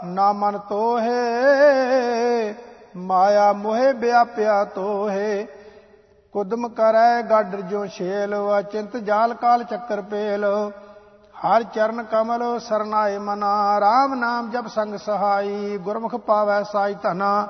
ਨਾ 0.04 0.32
ਮਨ 0.32 0.58
ਤੋਹੇ, 0.58 1.14
ਮਾਇਆ 2.96 3.52
ਮੋਹਿ 3.52 3.92
ਵਿਆਪਿਆ 3.92 4.64
ਤੋਹੇ। 4.64 5.46
ਕੁਦਮ 6.34 6.68
ਕਰੈ 6.68 7.22
ਗਾਡਰ 7.22 7.60
ਜੋ 7.60 7.86
ਛੇਲ, 7.86 8.34
ਅਚਿੰਤ 8.58 8.96
ਜਾਲ 8.96 9.34
ਕਾਲ 9.34 9.62
ਚੱਕਰ 9.64 10.00
ਪੇਲ। 10.00 10.44
ਹਰ 11.34 11.62
ਚਰਨ 11.62 12.02
ਕਮਲ 12.02 12.42
ਸਰਨਾਏ 12.58 13.18
ਮਨਾ 13.18 13.50
RAM 13.78 14.14
ਨਾਮ 14.14 14.50
ਜਪ 14.50 14.66
ਸੰਗ 14.66 14.96
ਸਹਾਈ, 14.96 15.78
ਗੁਰਮੁਖ 15.78 16.14
ਪਾਵੈ 16.16 16.62
ਸਾਈ 16.62 16.94
ਧਨਾ। 16.94 17.48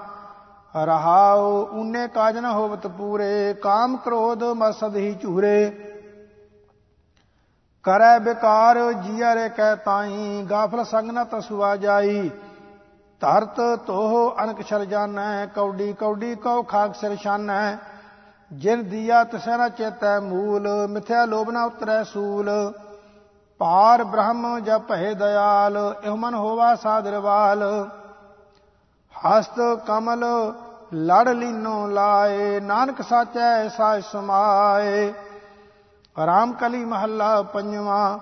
ਰਹਾਉ 0.84 1.64
ਊਨੇ 1.72 2.08
ਕਾਜ 2.08 2.38
ਨ 2.38 2.44
ਹੋਵਤ 2.44 2.86
ਪੂਰੇ, 2.86 3.54
ਕਾਮ 3.54 3.96
ਕ੍ਰੋਧ 3.96 4.42
ਮਸਦ 4.42 4.96
ਹੀ 4.96 5.14
ਝੂਰੇ। 5.14 5.70
ਕਰੈ 7.84 8.18
ਬਿਕਾਰ, 8.18 8.92
ਜੀਆ 8.92 9.34
ਰੇ 9.34 9.48
ਕਹਿ 9.48 9.76
ਤਾਈ, 9.76 10.46
ਗਾਫਲ 10.50 10.84
ਸੰਗ 10.84 11.10
ਨ 11.10 11.24
ਤਸੁਆ 11.24 11.76
ਜਾਈ। 11.76 12.30
ਧਰਤ 13.20 13.60
ਤੋਹ 13.86 14.44
ਅਨਕ 14.44 14.62
ਛਲ 14.62 14.86
ਜਾਣੈ 14.86 15.46
ਕੌਡੀ 15.46 15.92
ਕੌਡੀ 15.92 16.34
ਕਉ 16.34 16.62
ਖਾਕ 16.62 16.94
ਸਿਰ 16.94 17.16
ਛਾਨੈ। 17.16 17.76
ਜਿਨ 18.52 18.88
ਦੀਆ 18.88 19.24
ਤਸੈ 19.24 19.56
ਨ 19.56 19.68
ਚੇਤੈ 19.68 20.18
ਮੂਲ, 20.20 20.86
ਮਿਥਿਆ 20.86 21.24
ਲੋਭ 21.24 21.50
ਨ 21.50 21.56
ਉਤਰੈ 21.56 22.02
ਸੂਲ। 22.02 22.50
ਪਾਰ 23.58 24.04
ਬ੍ਰਹਮ 24.04 24.58
ਜਪ 24.58 24.92
ਹੈ 24.92 25.12
ਦਇਆਲ, 25.14 25.94
ਇਹ 26.04 26.10
ਮਨ 26.10 26.34
ਹੋਵਾ 26.34 26.74
ਸਾਦਰਵਾਲ 26.74 27.88
ਹਸਤ 29.14 29.60
ਕਮਲ 29.86 30.24
ਲੜ 30.94 31.28
ਲੀਨੋ 31.28 31.86
ਲਾਏ, 31.86 32.60
ਨਾਨਕ 32.60 33.02
ਸਾਚੈ 33.02 33.68
ਸਾਇ 33.68 34.00
ਸਮਾਏ। 34.00 35.12
ਰਾਮ 36.26 36.52
ਕਲੀ 36.52 36.84
ਮਹੱਲਾ 36.84 37.42
ਪੰਜਵਾ, 37.42 38.18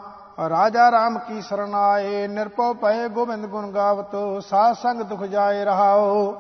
ਰਾਜਾ 0.49 0.91
ਰਾਮ 0.91 1.19
ਕੀ 1.19 1.41
ਸਰਨਾਏ। 1.41 2.27
ਨਿਰਪਉ 2.29 2.75
ਪਏ 2.75 3.09
ਗੋਬਿੰਦ 3.09 3.47
ਗੁਣ 3.47 3.71
ਗਾਵਤ, 3.71 4.43
ਸਾਧ 4.43 4.75
ਸੰਗ 4.75 5.03
ਦੁਖ 5.03 5.23
ਜਾਏ 5.23 5.65
ਰਹਾਓ 5.65 6.33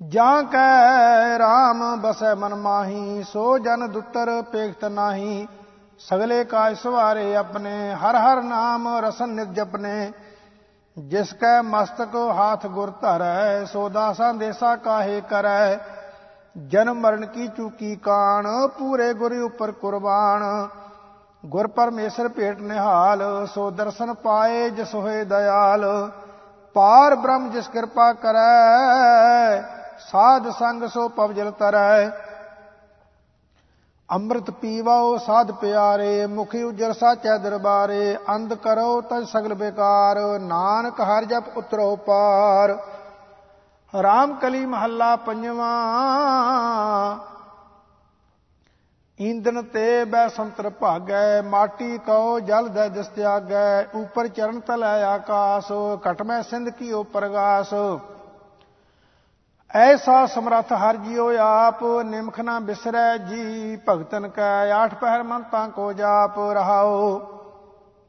ਜਾਂ 0.00 0.42
ਕੈ 0.42 1.38
ਰਾਮ 1.38 2.00
ਬਸੈ 2.00 2.34
ਮਨ 2.34 2.54
ਮਾਹੀ, 2.54 3.22
ਸੋ 3.22 3.58
ਜਨ 3.58 3.86
ਦੁੱਤਰ 3.86 4.30
ਪੇਖਤ 4.42 4.84
ਨਾਹੀ। 4.84 5.48
ਸਗਲੇ 5.98 6.44
ਕਾਜ 6.44 6.76
ਸਵਾਰੇ 6.76 7.34
ਆਪਣੇ, 7.36 7.94
ਹਰ 7.94 8.16
ਹਰ 8.16 8.42
ਨਾਮ 8.42 8.88
ਰਸਨ 8.98 9.28
ਨਿਤ 9.28 9.48
ਜਪਨੇ। 9.48 10.12
ਜਿਸ 10.98 11.32
ਕੈ 11.32 11.60
ਮਸਤਕ 11.62 12.16
ਹਾਥ 12.36 12.66
ਗੁਰ 12.66 12.90
ਧਰੈ, 12.90 13.64
ਸੋ 13.64 13.88
ਦਾਸਾਂ 13.88 14.34
ਦੇਸਾ 14.34 14.76
ਕਾਹੇ 14.76 15.20
ਕਰੈ। 15.20 15.78
ਜਨਮ 16.56 17.00
ਮਰਨ 17.00 17.26
ਕੀ 17.26 17.48
ਚੂਕੀ 17.48 17.94
ਕਾਣ, 17.96 18.46
ਪੂਰੇ 18.78 19.12
ਗੁਰ 19.14 19.32
ਉਪਰ 19.32 19.72
ਕੁਰਬਾਨ। 19.72 20.68
ਗੁਰ 21.46 21.66
ਪਰਮੇਸ਼ਰ 21.66 22.28
ਭੇਟ 22.28 22.60
ਨਿਹਾਲ, 22.60 23.46
ਸੋ 23.46 23.70
ਦਰਸ਼ਨ 23.70 24.14
ਪਾਏ 24.14 24.70
ਜਿਸ 24.70 24.94
ਹੋਏ 24.94 25.24
ਦਇਆਲ। 25.24 26.10
ਪਾਰ 26.74 27.14
ਬ੍ਰਹਮ 27.14 27.50
ਜਿਸ 27.50 27.68
ਕਿਰਪਾ 27.68 28.12
ਕਰੈ 28.12 29.79
ਸਾਧ 30.00 30.48
ਸੰਗ 30.50 30.84
ਸੋ 30.88 31.08
ਪਵਜਲ 31.08 31.50
ਤਰੈ। 31.50 32.10
ਅੰਮ੍ਰਿਤ 34.08 34.50
ਪੀਵਾਓ 34.50 35.16
ਸਾਧ 35.18 35.50
ਪਿਆਰੇ, 35.52 36.26
ਮੁਖੀ 36.26 36.62
ਉਜਰ 36.62 36.92
ਸਾਚੈ 36.92 37.36
ਦਰਬਾਰੇ, 37.38 38.16
ਅੰਧ 38.34 38.54
ਕਰੋ 38.54 39.00
ਤਜ 39.00 39.26
ਸਗਲ 39.28 39.54
ਬੇਕਾਰ, 39.54 40.18
ਨਾਨਕ 40.40 41.00
ਹਰ 41.00 41.24
ਜਪ 41.24 41.56
ਉਤਰੋ 41.58 41.94
ਪਾਰ। 41.96 42.76
ਰਾਮ 43.94 44.34
ਕਲੀ 44.34 44.64
ਮਹੱਲਾ 44.66 45.14
ਪੰਜਵਾਂ, 45.16 45.76
ਇੰਦਨ 49.18 49.62
ਤੇ 49.64 50.04
ਬੈ 50.04 50.26
ਸੰਤਰ 50.28 50.68
ਭਾਗੈ, 50.70 51.42
ਮਾਟੀ 51.42 51.98
ਕਉ 51.98 52.38
ਜਲ 52.40 52.68
ਦੇ 52.68 52.88
ਦਿਸ 52.88 53.06
ਤਿਆਗੈ, 53.06 53.82
ਉਪਰ 53.94 54.28
ਚਰਨ 54.28 54.60
ਤਲੈ 54.60 55.02
ਆਕਾਸ, 55.04 55.72
ਘਟ 56.02 56.22
ਮੈਂ 56.22 56.42
ਸਿੰਧ 56.42 56.68
ਕੀਓ 56.70 57.02
ਪ੍ਰਗਾਸ। 57.02 57.74
ਐਸਾ 59.70 60.24
ਸਮਰੱਥ 60.26 60.72
ਹਰ 60.72 60.96
ਜਿਉ 60.96 61.30
ਆਪ, 61.40 61.82
ਨਿਮਖ 62.04 62.38
ਨਾ 62.40 62.58
ਬਿਸਰੈ 62.60 63.16
ਜੀ, 63.16 63.76
ਭਗਤਨ 63.88 64.28
ਕੈ 64.28 64.70
ਆਠ 64.72 64.94
ਪਹਿਰ 64.94 65.22
ਮੰਤਾਂ 65.22 65.68
ਕੋ 65.68 65.92
ਜਾਪ 65.92 66.38
ਰਹਾਓ 66.54 67.18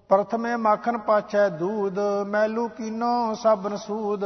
ਪ੍ਰਥਮੇ 0.09 0.55
ਮੱਖਣ 0.55 0.97
ਪਾਛੈ 0.97 1.47
ਦੂਧ 1.49 1.99
ਮੈਲੂ 2.27 2.67
ਕੀਨੋ 2.67 3.33
ਸਭਨ 3.33 3.75
ਸੂਦ 3.77 4.25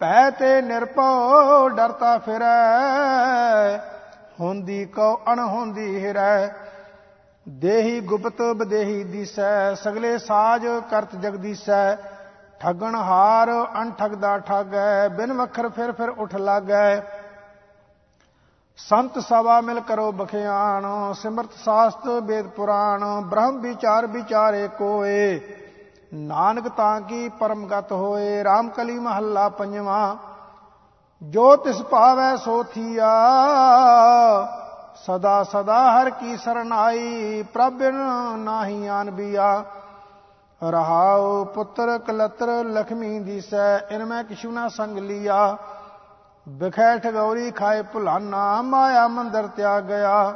ਪੈ 0.00 0.30
ਤੇ 0.30 0.60
ਨਿਰਭਉ 0.62 1.68
ਡਰਤਾ 1.68 2.16
ਫਿਰੈ, 2.18 3.78
ਹੁੰਦੀ 4.40 4.84
ਕਉ 4.86 5.16
ਅਣ 5.32 5.40
ਹੁੰਦੀ 5.40 6.04
ਹਿਰੈ। 6.04 6.48
ਦੇਹੀ 7.46 8.00
ਗੁਪਤ 8.00 8.42
ਬਦੇਹੀ 8.56 9.02
ਦਿਸੈ, 9.04 9.74
ਸਗਲੇ 9.74 10.16
ਸਾਜ 10.18 10.66
ਕਰਤ 10.90 11.16
ਜਗਦੀਸੈ 11.16 11.94
ਠਗਣ 12.62 12.94
ਹਾਰ, 12.96 13.50
ਅਣਠਗ 13.80 14.14
ਦਾ 14.14 14.36
ਠਗੈ 14.38 15.08
ਬਿਨ 15.08 15.32
ਵਖਰ 15.32 15.68
ਫਿਰ 15.68 15.92
ਫਿਰ 15.92 16.08
ਉਠ 16.08 16.34
ਲਾਗੈ 16.36 17.00
ਸੰਤ 18.78 19.18
ਸਭਾ 19.18 19.60
ਮਿਲ 19.60 19.80
ਕਰੋ 19.80 20.10
ਬਖਿਆਣ 20.12 20.86
ਸਿਮਰਤ 21.12 21.52
ਸਾਸਤ 21.54 22.06
ਵੇਦ 22.22 22.46
ਪੁਰਾਣ, 22.48 23.04
ਬ੍ਰਹਮ 23.20 23.58
ਵਿਚਾਰ 23.60 24.06
ਵਿਚਾਰੇ 24.06 24.68
ਕੋਏ। 24.68 25.40
ਨਾਨਕ 26.14 26.68
ਤਾਂ 26.68 27.00
ਕੀ 27.00 27.28
ਪਰਮ 27.40 27.66
ਗਤ 27.66 27.92
ਹੋਏ 27.92 28.42
RAM 28.42 28.70
ਕਲੀ 28.70 28.98
ਮਹੱਲਾ 28.98 29.48
ਪੰਜਵਾ। 29.48 30.16
ਜੋ 31.22 31.54
ਤਿਸ 31.56 31.82
ਭਾਵੈ 31.82 32.34
ਸੋ 32.36 32.62
ਥੀਆ, 32.64 33.12
ਸਦਾ 34.96 35.42
ਸਦਾ 35.42 35.78
ਹਰ 35.92 36.10
ਕੀ 36.10 36.36
ਸਰਨਾਈ, 36.36 37.42
ਪ੍ਰਭ 37.54 37.82
ਨਾਹੀ 38.38 38.86
ਆਨ 38.86 39.10
ਬੀਆ। 39.10 39.64
ਰਹਾਉ 40.70 41.44
ਪੁੱਤਰ 41.44 41.98
ਕਲਤਰ 41.98 42.46
ਲਖਮੀ 42.46 43.18
ਦੀਸੈ, 43.18 43.78
ਇਨ 43.78 44.04
ਮੈਂ 44.04 44.24
ਕਿਛੂ 44.24 44.50
ਨਾ 44.50 44.68
ਸੰਗ 44.68 44.98
ਲੀਆ। 44.98 45.56
ਬਿਖੈ 46.48 46.98
ਠਗੌਰੀ 46.98 47.50
ਖਾਏ 47.50 47.82
ਭੁਲਾਨਾ, 47.82 48.62
ਮਾਇਆ 48.62 49.08
ਮੰਦਰ 49.08 49.46
ਤਿਆਗ 49.46 49.82
ਗਿਆ। 49.82 50.34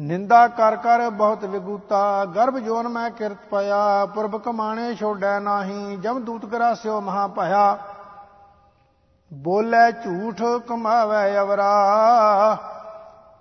ਨਿੰਦਾ 0.00 0.48
ਕਰ 0.48 0.76
ਕਰ 0.76 1.10
ਬਹੁਤ 1.10 1.44
ਵਿਗੂਤਾ, 1.44 2.24
ਗਰਭ 2.24 2.58
ਜੋਨ 2.58 2.88
ਮੈਂ 2.88 3.10
ਕਿਰਤ 3.10 3.36
ਪਿਆ, 3.50 4.06
ਪੁਰਬ 4.06 4.40
ਕਮਾਣੇ 4.40 4.94
ਛੋੜੈ 4.94 5.40
ਨਾਹੀ, 5.40 5.96
ਜਮ 5.96 6.20
ਦੂਤ 6.20 6.46
ਕਰਾਸਿਓ 6.46 7.00
ਮਹਾ 7.00 7.26
ਭਇਆ। 7.26 7.78
ਬੋਲੇ 9.34 9.92
ਝੂਠ, 9.92 10.42
ਕਮਾਵੇ 10.66 11.38
ਅਵਰਾ, 11.38 12.56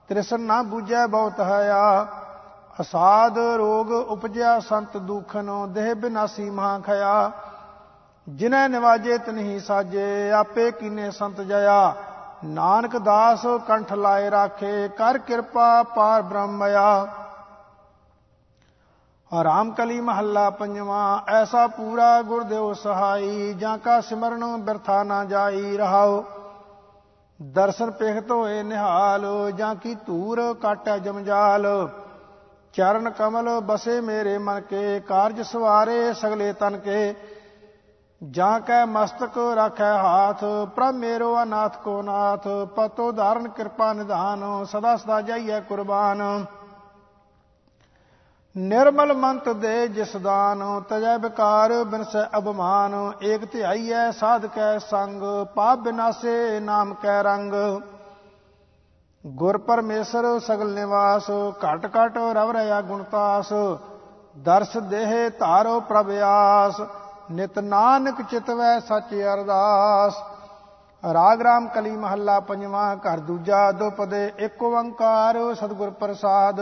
ਤ੍ਰਿਸ਼ਨ 0.07 0.41
ਨਾ 0.41 0.61
ਬੂਝੈ 0.61 1.07
ਬਹੁਤ 1.07 1.41
ਹਇਆ। 1.41 2.07
ਅਸਾਦ 2.81 3.37
ਰੋਗ 3.37 3.91
ਉਪਜਿਆ 3.91 4.59
ਸੰਤ 4.59 4.97
ਦੁਖਨ 4.97 5.73
ਦੇਹ 5.73 5.95
ਬਿਨਾਸੀ 5.95 6.49
ਮਹਾ 6.49 6.79
ਖਇਆ। 6.79 7.31
ਜਿਨੈ 8.29 8.67
ਨਿਵਾਜੇ 8.67 9.17
ਤਨਹੀ 9.17 9.59
ਸਾਜੇ, 9.59 10.31
ਆਪੇ 10.31 10.71
ਕੀਨੇ 10.71 11.11
ਸੰਤ 11.11 11.41
ਜਇਆ। 11.41 11.95
ਨਾਨਕ 12.45 12.97
ਦਾਸ 12.97 13.45
ਕੰਠ 13.67 13.93
ਲਾਏ 13.93 14.31
ਰਾਖੇ, 14.31 14.87
ਕਰ 14.87 15.17
ਕਿਰਪਾ 15.17 15.83
ਪਾਰ 15.83 16.21
ਬ੍ਰਹਮਇਆ। 16.21 17.07
ਆਰਾਮ 19.33 19.71
ਕਲੀ 19.71 20.01
ਮਹੱਲਾ 20.01 20.49
ਪੰਜਵਾ, 20.49 21.23
ਐਸਾ 21.27 21.67
ਪੂਰਾ 21.67 22.21
ਗੁਰਦੇਵ 22.21 22.73
ਸਹਾਈ, 22.73 23.53
ਜਾਂ 23.53 23.77
ਕਾ 23.77 24.01
ਸਿਮਰਨ 24.01 24.57
ਬਿਰਥਾ 24.57 25.03
ਨਾ 25.03 25.25
ਜਾਈ 25.25 25.77
ਰਹਾਓ। 25.77 26.23
ਦਰਸ਼ਨ 27.41 27.91
ਪੇਖਤ 27.91 28.31
ਹੋਏ 28.31 28.63
ਨਿਹਾਲ, 28.63 29.51
ਜਾਂ 29.51 29.75
ਕੀ 29.75 29.95
ਧੂਰ 29.95 30.53
ਕਾਟੈ 30.53 30.97
ਜਮਜਾਲ 30.97 31.89
ਚਰਨ 32.75 33.09
ਕਮਲ 33.09 33.49
ਬਸੇ 33.59 33.99
ਮੇਰੇ 34.01 34.37
ਮਨ 34.37 34.59
ਕੇ, 34.61 34.99
ਕਾਰਜ 34.99 35.41
ਸਵਾਰੇ 35.41 36.13
ਸਗਲੇ 36.13 36.51
ਤਨ 36.53 36.77
ਕੇ। 36.77 37.15
ਜਾਂ 38.21 38.59
ਕੈ 38.59 38.83
ਮਸਤਕ 38.85 39.37
ਰੱਖੈ 39.57 39.91
ਹਾਥ, 39.93 40.43
ਪ੍ਰਭ 40.75 40.95
ਮੇਰੋ 40.95 41.43
ਅਨਾਥ 41.43 41.77
ਕੋ 41.77 42.01
ਨਾਥ, 42.01 42.47
ਪਤੋ 42.75 43.11
ਧਾਰਨ 43.11 43.47
ਕਿਰਪਾ 43.47 43.91
ਨਿਧਾਨ, 43.93 44.43
ਸਦਾ 44.65 44.95
ਸਦਾ 44.95 45.21
ਜਾਈਐ 45.21 45.59
ਕੁਰਬਾਨ। 45.59 46.45
ਨਿਰਮਲ 48.55 49.13
ਮੰਤ 49.13 49.49
ਦੇ 49.49 49.87
ਜਿਸ 49.87 50.15
ਦਾਨ, 50.17 50.63
ਤਜੈ 50.89 51.17
ਵਿਕਾਰ 51.17 51.83
ਬਿਨਸੈ 51.83 52.27
ਅਬਮਾਨ 52.37 52.93
ਏਕ 53.23 53.51
ਧਿਆਈਐ 53.51 54.11
ਸਾਧ 54.11 54.45
ਕੈ 54.45 54.77
ਸੰਗ, 54.77 55.23
ਪਾਪ 55.45 55.79
ਬਿਨਾਸੇ 55.79 56.59
ਨਾਮ 56.59 56.93
ਕੈ 56.93 57.21
ਰੰਗ। 57.23 57.53
ਗੁਰ 59.25 59.57
ਪਰਮੇਸ਼ਰ 59.57 60.39
ਸਗਲ 60.39 60.73
ਨਿਵਾਸ, 60.73 61.29
ਘਟ 61.65 61.85
ਘਟ 61.85 62.17
ਰਵ 62.33 62.51
ਰਿਆ 62.51 62.81
ਗੁਣਤਾਸ 62.81 63.53
ਦਰਸ 64.37 64.77
ਦੇਹ 64.77 65.29
ਧਾਰੋ 65.39 65.79
ਪ੍ਰਭ 65.79 66.11
ਆਸ, 66.23 66.81
ਨਿਤ 67.31 67.59
ਨਾਨਕ 67.59 68.21
ਚਿਤਵੈ 68.21 68.79
ਸੱਚ 68.79 69.13
ਅਰਦਾਸ। 69.33 70.13
ਰਾਗ 71.13 71.41
ਰਾਮ 71.41 71.67
ਕਲੀ 71.67 71.91
ਮਹੱਲਾ 71.91 72.39
ਪੰਜਵਾਂ, 72.39 72.95
ਘਰ 72.95 73.19
ਦੂਜਾ 73.19 73.71
ਦੋ 73.71 73.89
ਪਦੇ 73.89 74.31
ਇੱਕ 74.37 74.63
ਓੰਕਾਰ, 74.63 75.53
ਸਤਿਗੁਰ 75.53 75.89
ਪ੍ਰਸਾਦ। 75.89 76.61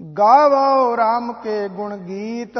ਗਾਵੋ 0.00 0.94
RAM 0.94 1.32
ਕੇ 1.42 1.68
ਗੁਣ 1.68 1.96
ਗੀਤ, 1.96 2.58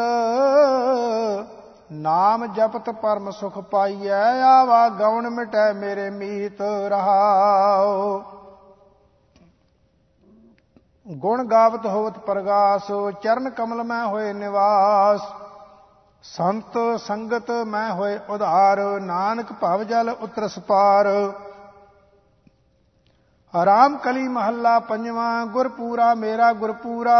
ਨਾਮ 1.93 2.47
ਜਪਤ 2.47 2.91
ਪਰਮ 2.91 3.31
ਸੁਖ 3.31 3.59
ਪਾਈਐ, 3.59 4.43
ਆਵਾ 4.43 4.89
ਗਉਣ 4.89 5.31
ਮਿਟੈ 5.31 5.73
ਮੇਰੇ 5.73 6.11
ਮੀਤ 6.11 6.63
ਰਹਾਓ 6.89 8.23
ਗੁਣ 11.07 11.43
ਗਾਵਤ 11.45 11.87
ਹੋਵਤ 11.87 12.19
ਪ੍ਰਗਾਸ, 12.19 12.91
ਚਰਨ 13.23 13.51
ਕਮਲ 13.51 13.83
ਮੈਂ 13.83 14.05
ਹੋਏ 14.07 14.33
ਨਿਵਾਸ। 14.33 15.21
ਸੰਤ 16.25 16.79
ਸੰਗਤ 16.99 17.51
ਮੈਂ 17.67 17.91
ਹੋਏ 17.93 18.19
ਉਧਾਰ, 18.31 18.79
ਨਾਨਕ 19.01 19.53
ਭਵ 19.53 19.83
ਜਲ 19.83 20.11
ਉਤਰਸ 20.11 20.59
ਪਾਰ 20.59 21.07
ਆਰਾਮ 23.55 23.97
ਕਲੀ 23.97 24.29
ਮਹੱਲਾ 24.29 24.79
ਪੰਜਵਾਂ, 24.81 25.47
ਗੁਰਪੂਰਾ 25.47 26.15
ਮੇਰਾ 26.15 26.53
ਗੁਰਪੂਰਾ। 26.53 27.19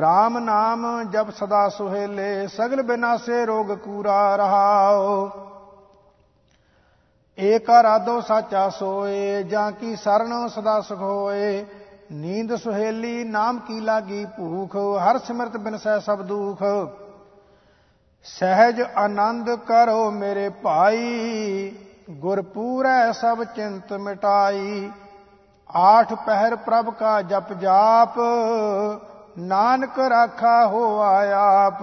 ਰਾਮ 0.00 0.38
ਨਾਮ 0.38 0.86
ਜਪ 1.10 1.30
ਸਦਾ 1.30 1.68
ਸੁਹੇਲੇ, 1.68 2.46
ਸਗਲ 2.46 2.82
ਬਿਨਾਸੇ 2.82 3.44
ਰੋਗ 3.46 3.72
ਕੂਰਾ 3.74 4.36
ਰਹਾਓ 4.36 5.28
ਏਕ 7.40 7.70
ਰਾਦੋ 7.70 8.20
ਸਾਚਾ 8.20 8.68
ਸੋਏ, 8.68 9.42
ਜਾਂ 9.42 9.72
ਕੀ 9.72 9.96
ਸਰਣ 9.96 10.48
ਸਦਾ 10.48 10.80
ਸੁਖ 10.80 10.98
ਹੋਏ 10.98 11.64
ਨੀਂਦ 12.12 12.54
ਸੁਹੇਲੀ, 12.56 13.24
ਨਾਮ 13.24 13.58
ਕੀ 13.58 13.80
ਲਾਗੀ 13.80 14.24
ਭੂਖ, 14.24 14.76
ਹਰ 14.76 15.18
ਸਿਮਰਤ 15.18 15.56
ਬਿਨਸੈ 15.56 15.98
ਸਭ 15.98 16.22
ਦੁਖ। 16.22 16.62
ਸਹਿਜ 18.24 18.80
ਆਨੰਦ 18.96 19.50
ਕਰੋ 19.50 20.10
ਮੇਰੇ 20.10 20.48
ਭਾਈ, 20.48 21.76
ਗੁਰ 22.10 22.42
ਪੂਰੈ 22.42 23.12
ਸਭ 23.12 23.44
ਚਿੰਤ 23.44 23.92
ਮਿਟਾਈ। 23.92 24.90
ਆਠ 25.76 26.14
ਪਹਿਰ 26.14 26.56
ਪ੍ਰਭ 26.56 26.90
ਕਾ 26.90 27.20
ਜਪ 27.22 27.52
ਜਾਪ, 27.52 28.18
ਨਾਨਕ 29.38 29.98
ਰਾਖਾ 29.98 30.66
ਹੋਆ 30.66 31.10
ਆਪ। 31.34 31.82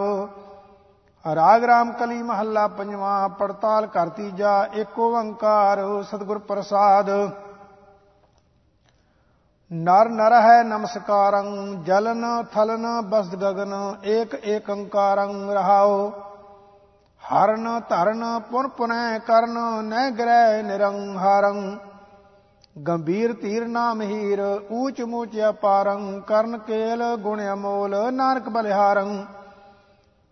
ਰਾਗ 1.35 1.63
ਰਾਮ 1.63 1.91
ਕਲੀ 1.91 2.21
ਮਹੱਲਾ 2.23 2.67
ਪੰਜਵਾਂ, 2.67 3.29
ਪੜਤਾਲ 3.29 3.87
ਕਰਤੀ 3.87 4.29
ਜਾ 4.31 4.67
ਏਕ 4.75 4.99
ਓੰਕਾਰ 4.99 5.79
ਸਤਿਗੁਰ 6.03 6.37
ਪ੍ਰਸਾਦ। 6.39 7.09
ਨਰ 9.71 10.09
ਨਰ 10.09 10.33
ਹੈ 10.33 10.63
ਨਮਸਕਾਰੰ, 10.63 11.83
ਜਲਨ 11.83 12.25
ਥਲਨ 12.53 12.85
ਬਸਦ 13.01 13.35
ਗਗਨ, 13.35 13.73
ਏਕ 14.03 14.33
ਏਕੰਕਾਰੰ 14.43 15.51
ਰਹਾਓ 15.51 16.09
ਹਰਨ 17.23 17.67
ਧਰਨ 17.89 18.23
ਪੁਨ 18.51 18.67
ਪੁਨੈ 18.67 19.19
ਕਰਨ 19.19 19.57
ਨੈ 19.85 20.09
ਗ੍ਰਹਿ 20.11 20.61
ਨਿਰੰਹਾਰੰ। 20.63 21.77
ਗੰਭੀਰ 22.87 23.33
ਤੀਰ 23.33 23.67
ਨਾਮ 23.67 24.01
ਹੀਰ, 24.01 24.41
ਊਚ 24.71 25.01
ਮੂਚ 25.01 25.39
ਅਪਾਰੰ, 25.49 26.19
ਕਰਨ 26.21 26.57
ਕੇਲ 26.57 27.03
ਗੁਣ 27.15 27.41
ਅਮੋਲ, 27.53 27.95
ਨਾਨਕ 28.13 28.49
ਬਲਿਹਾਰੰ। 28.49 29.25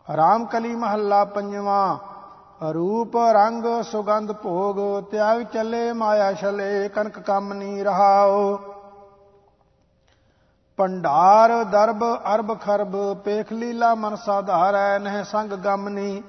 ਰਾਮ 0.07 0.45
ਕਲੀ 0.45 0.75
ਮਹੱਲਾ 0.75 1.23
ਪੰਜਵਾਂ, 1.25 1.97
ਰੂਪ 2.73 3.15
ਰੰਗ 3.35 3.63
ਸੁਗੰਧ 3.83 4.31
ਭੋਗ 4.33 4.77
ਤਿਆਗ 5.11 5.41
ਚੱਲੇ 5.53 5.91
ਮਾਇਆ 5.93 6.31
ਛਲੇ 6.33 6.87
ਕਨਕ 6.89 7.19
ਕੰਮ 7.19 7.53
ਨੀ 7.53 7.83
ਰਹਾਓ 7.83 8.57
ਪੰਡਾਰ 10.79 11.63
ਦਰਬ, 11.63 12.03
ਅਰਬ 12.33 12.57
ਖਰਬ, 12.59 12.95
ਪੇਖ 13.15 13.51
ਲੀਲਾ 13.53 13.93
ਮਨ 13.95 14.15
ਸਾਧਾਰੈ 14.15 14.97
ਨਹਿ 14.99 15.23
ਸੰਗ 15.23 15.51
ਗਮਨੀ 15.55 16.21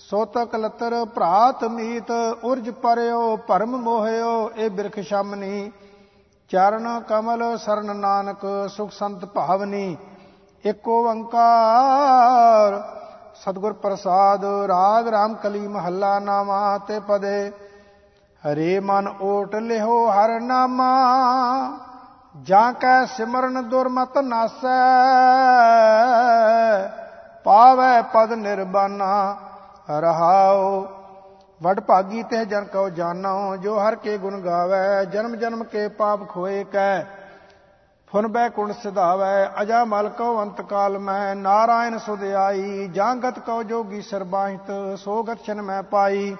ਸੋਤਕ 0.00 0.54
ਲਤਰ 0.56 1.04
ਭਰਾਤ 1.04 1.64
ਮੀਤ, 1.64 2.10
ਉਰਜ 2.44 2.70
ਪਰਿਓ, 2.72 3.36
ਭਰਮ 3.48 3.76
ਮੋਹਿਓ, 3.76 4.50
ਇਹ 4.50 4.70
ਬਿਰਖ 4.70 4.98
ਸ਼ਮਨੀ 5.00 5.70
ਚਰਨ 6.50 7.00
ਕਮਲ 7.00 7.56
ਸਰਨ 7.58 7.96
ਨਾਨਕ, 7.96 8.46
ਸੁਖ 8.68 8.90
ਸੰਤ 8.92 9.24
ਭਾਵਨੀ 9.24 9.96
ਏਕ 10.64 10.88
ਓੰਕਾਰ 10.88 12.82
ਸਤਗੁਰ 13.34 13.72
ਪ੍ਰਸਾਦ, 13.72 14.44
ਰਾਗ 14.44 15.08
ਰਾਮ 15.08 15.34
ਕਲੀ 15.34 15.66
ਮਹੱਲਾ 15.66 16.18
ਨਾਮਾ 16.18 16.78
ਤੇ 16.78 17.00
ਪਦੇ। 17.00 17.52
ਹਰੇ 18.42 18.80
ਮਨ 18.80 19.14
ਓਟ 19.20 19.54
ਲਿਓ 19.54 20.10
ਹਰ 20.10 20.40
ਨਾਮਾ, 20.40 20.92
ਜਾਂ 22.42 22.72
ਕੈ 22.72 23.04
ਸਿਮਰਨ 23.04 23.68
ਦੁਰਮਤ 23.68 24.18
ਨਾਸੈ। 24.18 24.76
ਪਾਵੈ 27.44 28.02
ਪਦ 28.02 28.32
ਨਿਰਬਾਨਾ, 28.32 29.36
ਰਹਾਉ। 29.90 30.84
ਵਡ 31.62 31.80
ਭਾਗੀ 31.80 32.22
ਤੇ 32.22 32.44
ਜਨ 32.44 32.64
ਕਉ 32.64 32.88
ਜਾਣੋ, 32.88 33.56
ਜੋ 33.56 33.78
ਹਰ 33.78 33.94
ਕੇ 33.94 34.18
ਗੁਣ 34.18 34.40
ਗਾਵੇ, 34.40 35.06
ਜਨਮ 35.06 35.36
ਜਨਮ 35.36 35.64
ਕੇ 35.64 35.88
ਪਾਪ 35.88 36.28
ਖੋਏ 36.28 36.64
ਕੈ। 36.64 37.23
ਫੁਨ 38.14 38.26
ਬੈ 38.26 38.48
ਕੁਣ 38.48 38.72
ਸਿਧਾਵੇ, 38.72 39.46
ਅਜਾ 39.62 39.84
ਮਲ 39.84 40.08
ਕਉ 40.08 40.40
ਅੰਤ 40.42 40.60
ਕਾਲ 40.62 40.98
ਮੈਂ, 40.98 41.34
ਨਾਰਾਇਣ 41.36 41.96
ਸੁਧਿਆਈ 41.98 42.86
ਜਾਂਗਤ 42.88 43.38
ਕਉ 43.38 43.62
ਜੋਗੀ 43.62 44.02
ਸਰਬਾਹਿਤ 44.02 44.70
ਸੋਗਤ 44.98 45.42
ਛਨ 45.46 45.62
ਮੈਂ 45.62 45.82
ਪਾਈ। 45.82 46.36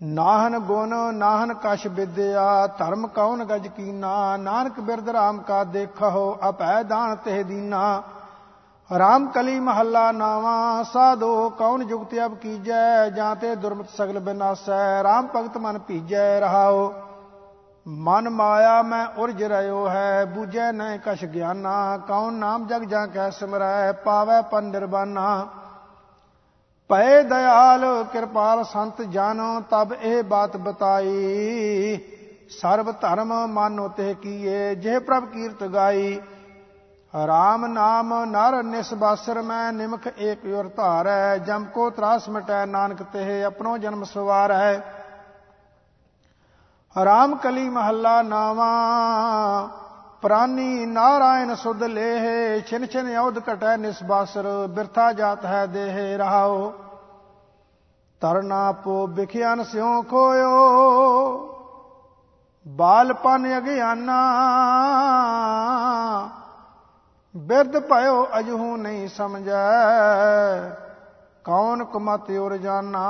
ਨਾਹਨ 0.00 0.58
ਗੁਣ, 0.58 0.94
ਨਾਹਨ 1.14 1.54
ਕਛ 1.54 1.86
ਵਿਦਿਆ 1.86 2.66
ਧਰਮ 2.78 3.06
ਕੌਣ 3.06 3.44
ਗਜ 3.44 3.68
ਕੀਨਾ, 3.68 4.36
ਨਾਨਕ 4.36 4.80
ਬਿਰਧ 4.80 5.08
ਰਾਮ 5.08 5.38
ਕਾ 5.42 5.62
ਦੇਖੋ 5.64 6.38
ਅਪੈ 6.48 6.82
ਦਾਨ 6.82 7.16
ਤੇ 7.16 7.42
ਦੀਨਾ। 7.42 8.02
ਰਾਮ 8.90 9.28
ਕਲੀ 9.28 9.58
ਮਹੱਲਾ 9.60 10.10
ਨਾਵਾ, 10.12 10.82
ਸਾਧੋ 10.82 11.48
ਕੌਣ 11.50 11.84
ਜੁਗਤ 11.84 12.18
ਅਬ 12.26 12.34
ਕੀਜੈ, 12.34 13.08
ਜਾਂ 13.08 13.34
ਤੇ 13.36 13.54
ਦੁਰਮਤ 13.54 13.88
ਸਗਲ 13.88 14.18
ਬਿਨਾਸੈ, 14.20 15.02
ਰਾਮ 15.02 15.28
ਭਗਤ 15.36 15.58
ਮਨ 15.58 15.78
ਭੀਜੈ 15.78 16.40
ਰਹਾਓ 16.40 16.92
ਮਨ 17.86 18.28
ਮਾਇਆ 18.30 18.82
ਮੈਂ 18.82 19.06
ਉਰਜ 19.18 19.42
ਰਿਓ 19.42 19.88
ਹੈ, 19.88 20.24
ਬੂਝੈ 20.24 20.70
ਨੈ 20.72 20.96
ਕਛ 20.96 21.24
ਗਿਆਨਾ 21.24 21.96
ਕੌਣ 21.98 22.32
ਨਾਮ 22.32 22.66
ਜਗ 22.66 22.84
ਜਾਂ 22.84 23.06
ਕੈ 23.06 23.28
ਸਿਮਰੈ, 23.30 23.92
ਪਾਵੈ 23.94 24.40
ਪਨ 24.42 24.64
ਨਿਰਬਾਨਾ 24.64 25.46
ਪਏ 26.90 27.22
ਦਇਆਲ 27.22 28.04
ਕਿਰਪਾਲ 28.12 28.62
ਸੰਤ 28.64 29.02
ਜਾਨੋ, 29.02 29.60
ਤਬ 29.60 29.92
ਇਹ 29.92 30.22
ਬਾਤ 30.22 30.56
ਬਤਾਈ। 30.56 31.98
ਸਰਬ 32.50 32.90
ਧਰਮ 33.00 33.34
ਮਾਨੋ 33.46 33.88
ਤੇ 33.88 34.14
ਕੀਏ 34.14 34.74
ਜੇ 34.74 34.98
ਪ੍ਰਭ 34.98 35.24
ਕੀਰਤ 35.24 35.64
ਗਾਈ। 35.64 36.20
ਰਾਮ 37.14 37.66
ਨਾਮ 37.66 38.14
ਨਰ 38.24 38.62
ਨਿਸਬਾਸਰ 38.62 39.42
ਮੈਂ, 39.42 39.72
ਨਿਮਖ 39.72 40.06
ਏਕ 40.18 40.44
ਉਰ 40.54 40.68
ਧਾਰੈ, 40.76 41.38
ਜਮ 41.38 41.64
ਕੋ 41.64 41.90
ਤਰਾਸ 41.90 42.28
ਮਟੈ 42.28 42.64
ਨਾਨਕ 42.66 43.02
ਤੇ 43.02 43.42
ਆਪਣੋ 43.44 43.76
ਜਨਮ 43.78 44.04
ਸਵਾਰੈ। 44.04 44.80
ਰਾਮ 46.96 47.34
ਕਲੀ 47.36 47.68
ਮਹੱਲਾ 47.68 48.20
ਨਾਵਾ। 48.22 48.68
ਪ੍ਰਾਨੀ 50.22 50.86
ਨਾਰਾਇਣ 50.86 51.54
ਸੁਧ 51.54 51.82
ਲੇਹ, 51.82 52.24
ਛਿਨ 52.62 52.86
ਛਿਨ 52.86 53.16
ਔਦ 53.18 53.38
ਘਟੈ 53.38 53.76
ਨਿਸਬਾਸਰ 53.76 54.46
ਬਿਰਥਾ 54.70 55.12
ਜਾਤ 55.12 55.44
ਹੈ 55.44 55.64
ਦੇਹ 55.66 56.18
ਰਹਾਓ 56.18 56.72
ਤਰਨਾ 58.22 58.72
ਪੋ 58.72 59.06
ਬਿਖਿਆਨ 59.06 59.62
ਸਿਉ 59.64 60.02
ਖੋਇਓ 60.02 61.48
ਬਾਲਪਨ 62.66 63.46
ਅਗਿਆਨਾ। 63.58 64.18
ਬਿਰਧ 67.34 67.78
ਭਇਓ 67.78 68.26
ਅਜਹੂ 68.38 68.76
ਨਹੀਂ 68.76 69.08
ਸਮਝੈ, 69.08 69.64
ਕੌਣ 71.44 71.84
ਕੁਮਤ 71.84 72.30
ਉਰ 72.30 72.56
ਜਾਨਾ। 72.56 73.06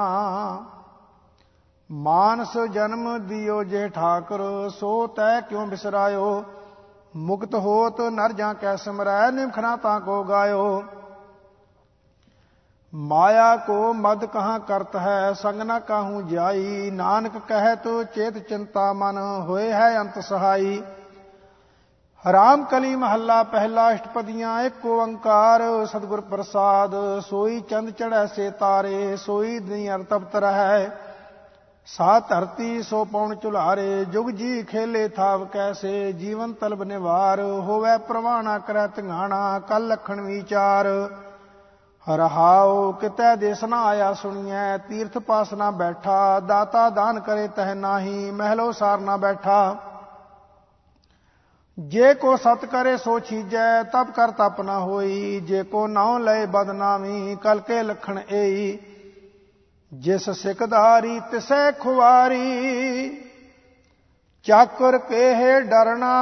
ਮਾਨਸ 1.92 2.58
ਜਨਮ 2.58 3.26
ਦਿਓ 3.26 3.62
ਜੇ 3.62 3.88
ਠਾਕਰ, 3.88 4.70
ਸੋ 4.80 5.06
ਤੈ 5.06 5.40
ਕਿਉ 5.40 5.66
ਬਿਸਰਾਇਓ? 5.66 6.44
ਮੁਕਤ 7.16 7.54
ਹੋਤ 7.54 8.00
ਨਰ 8.00 8.32
ਜਾਂ 8.32 8.54
ਕੈ 8.54 8.76
ਸਮਰੈ, 8.76 9.30
ਨਿਮਖਣਾ 9.30 9.76
ਤਾਂ 9.76 10.00
ਕੋ 10.00 10.24
ਗਾਇਓ? 10.24 10.82
ਮਾਇਆ 12.94 13.56
ਕੋ 13.56 13.92
ਮਦ 13.92 14.24
ਕਹਾਂ 14.24 14.60
ਕਰਤ 14.60 14.96
ਹੈ, 14.96 15.32
ਸੰਗ 15.32 15.62
ਨਾ 15.62 15.78
ਕਾਹੂ 15.78 16.22
ਜਾਈ? 16.22 16.90
ਨਾਨਕ 16.90 17.32
ਕਹਿ 17.48 17.76
ਤੋ 17.76 18.04
ਚੇਤ 18.04 18.38
ਚਿੰਤਾ 18.38 18.92
ਮਨ, 18.92 19.18
ਹੋਏ 19.18 19.72
ਹੈ 19.72 20.00
ਅੰਤ 20.00 20.18
ਸਹਾਈ? 20.18 20.82
ਰਾਮ 22.32 22.64
ਕਲੀ 22.64 22.96
ਮਹੱਲਾ 22.96 23.42
ਪਹਿਲਾ 23.42 23.94
ਅਸ਼ਟਪਦੀਆਂ, 23.94 24.60
ਇੱਕ 24.60 24.86
ਓੰਕਾਰ, 24.86 25.86
ਸਤਿਗੁਰ 25.86 26.20
ਪ੍ਰਸਾਦ। 26.20 26.94
ਸੋਈ 27.20 27.60
ਚੰਦ 27.60 27.90
ਚੜੈ 27.90 28.26
ਸੇ 28.26 28.50
ਤਾਰੇ, 28.50 29.16
ਸੋਈ 29.16 29.58
ਦੀ 29.58 29.94
ਅਰਤਪਤ 29.94 30.36
ਰਹੈ। 30.36 31.11
ਸਾ 31.88 32.18
ਧਰਤੀ 32.20 32.82
ਸੋ 32.82 33.04
ਪਉਣ 33.04 33.34
ਚੁਲਾਰੇ 33.34 34.04
ਜੁਗ 34.04 34.28
ਜੀ 34.30 34.62
ਖੇਲੇ 34.62 35.08
ਥਾਵ 35.08 35.44
ਕੈਸੇ, 35.44 36.12
ਜੀਵਨ 36.12 36.52
ਤਲਬ 36.52 36.82
ਨਿਵਾਰ, 36.82 37.40
ਹੋਵੇ 37.40 37.96
ਪ੍ਰਵਾਣਾ 37.98 38.58
ਕਰੈ 38.58 38.86
ਧੰਗਾਣਾ 38.86 39.58
ਕਲ 39.58 39.88
ਲਖਣ 39.88 40.20
ਵਿਚਾਰ। 40.20 40.86
ਰਹਾਉ 42.06 42.92
ਕਿਤੈ 42.92 43.34
ਦੇਸ 43.36 43.64
ਨਾ 43.64 43.82
ਆਇਆ 43.84 44.12
ਸੁਣੀਐ, 44.12 44.76
ਤੀਰਥ 44.78 45.18
ਪਾਸ 45.18 45.52
ਨਾ 45.52 45.70
ਬੈਠਾ, 45.70 46.40
ਦਾਤਾ 46.40 46.88
ਦਾਨ 46.90 47.20
ਕਰੇ 47.20 47.48
ਤਹ 47.48 47.74
ਨਾਹੀ, 47.74 48.30
ਮਹਿਲੋ 48.30 48.70
ਸਾਰ 48.72 49.00
ਨਾ 49.00 49.16
ਬੈਠਾ। 49.16 49.76
ਜੇ 51.78 52.14
ਕੋ 52.14 52.36
ਸਤ 52.36 52.64
ਕਰੇ 52.64 52.96
ਸੋ 52.96 53.18
ਛੀਜੈ 53.18 53.82
ਤਬ 53.82 54.10
ਕਰ 54.10 54.30
ਤਪ 54.30 54.60
ਨਾ 54.60 54.78
ਹੋਈ, 54.78 55.40
ਜੇ 55.40 55.62
ਕੋ 55.62 55.86
ਨਾਉ 55.86 56.18
ਲਏ 56.18 56.46
ਬਦਨਾਮੀ 56.46 57.36
ਕਲ 57.36 57.60
ਕੇ 57.60 57.82
ਲਖਣ 57.82 58.18
ਏਈ। 58.30 58.78
ਜਿਸ 59.92 60.30
ਸਿਕਦਾਰੀ 60.30 61.20
ਤਿਸੈ 61.20 61.70
ਖੁਵਾਰੀ, 61.72 63.10
ਚਾਕਰ 64.42 64.98
ਕੇਹ 64.98 65.60
ਡਰਨਾ। 65.60 66.12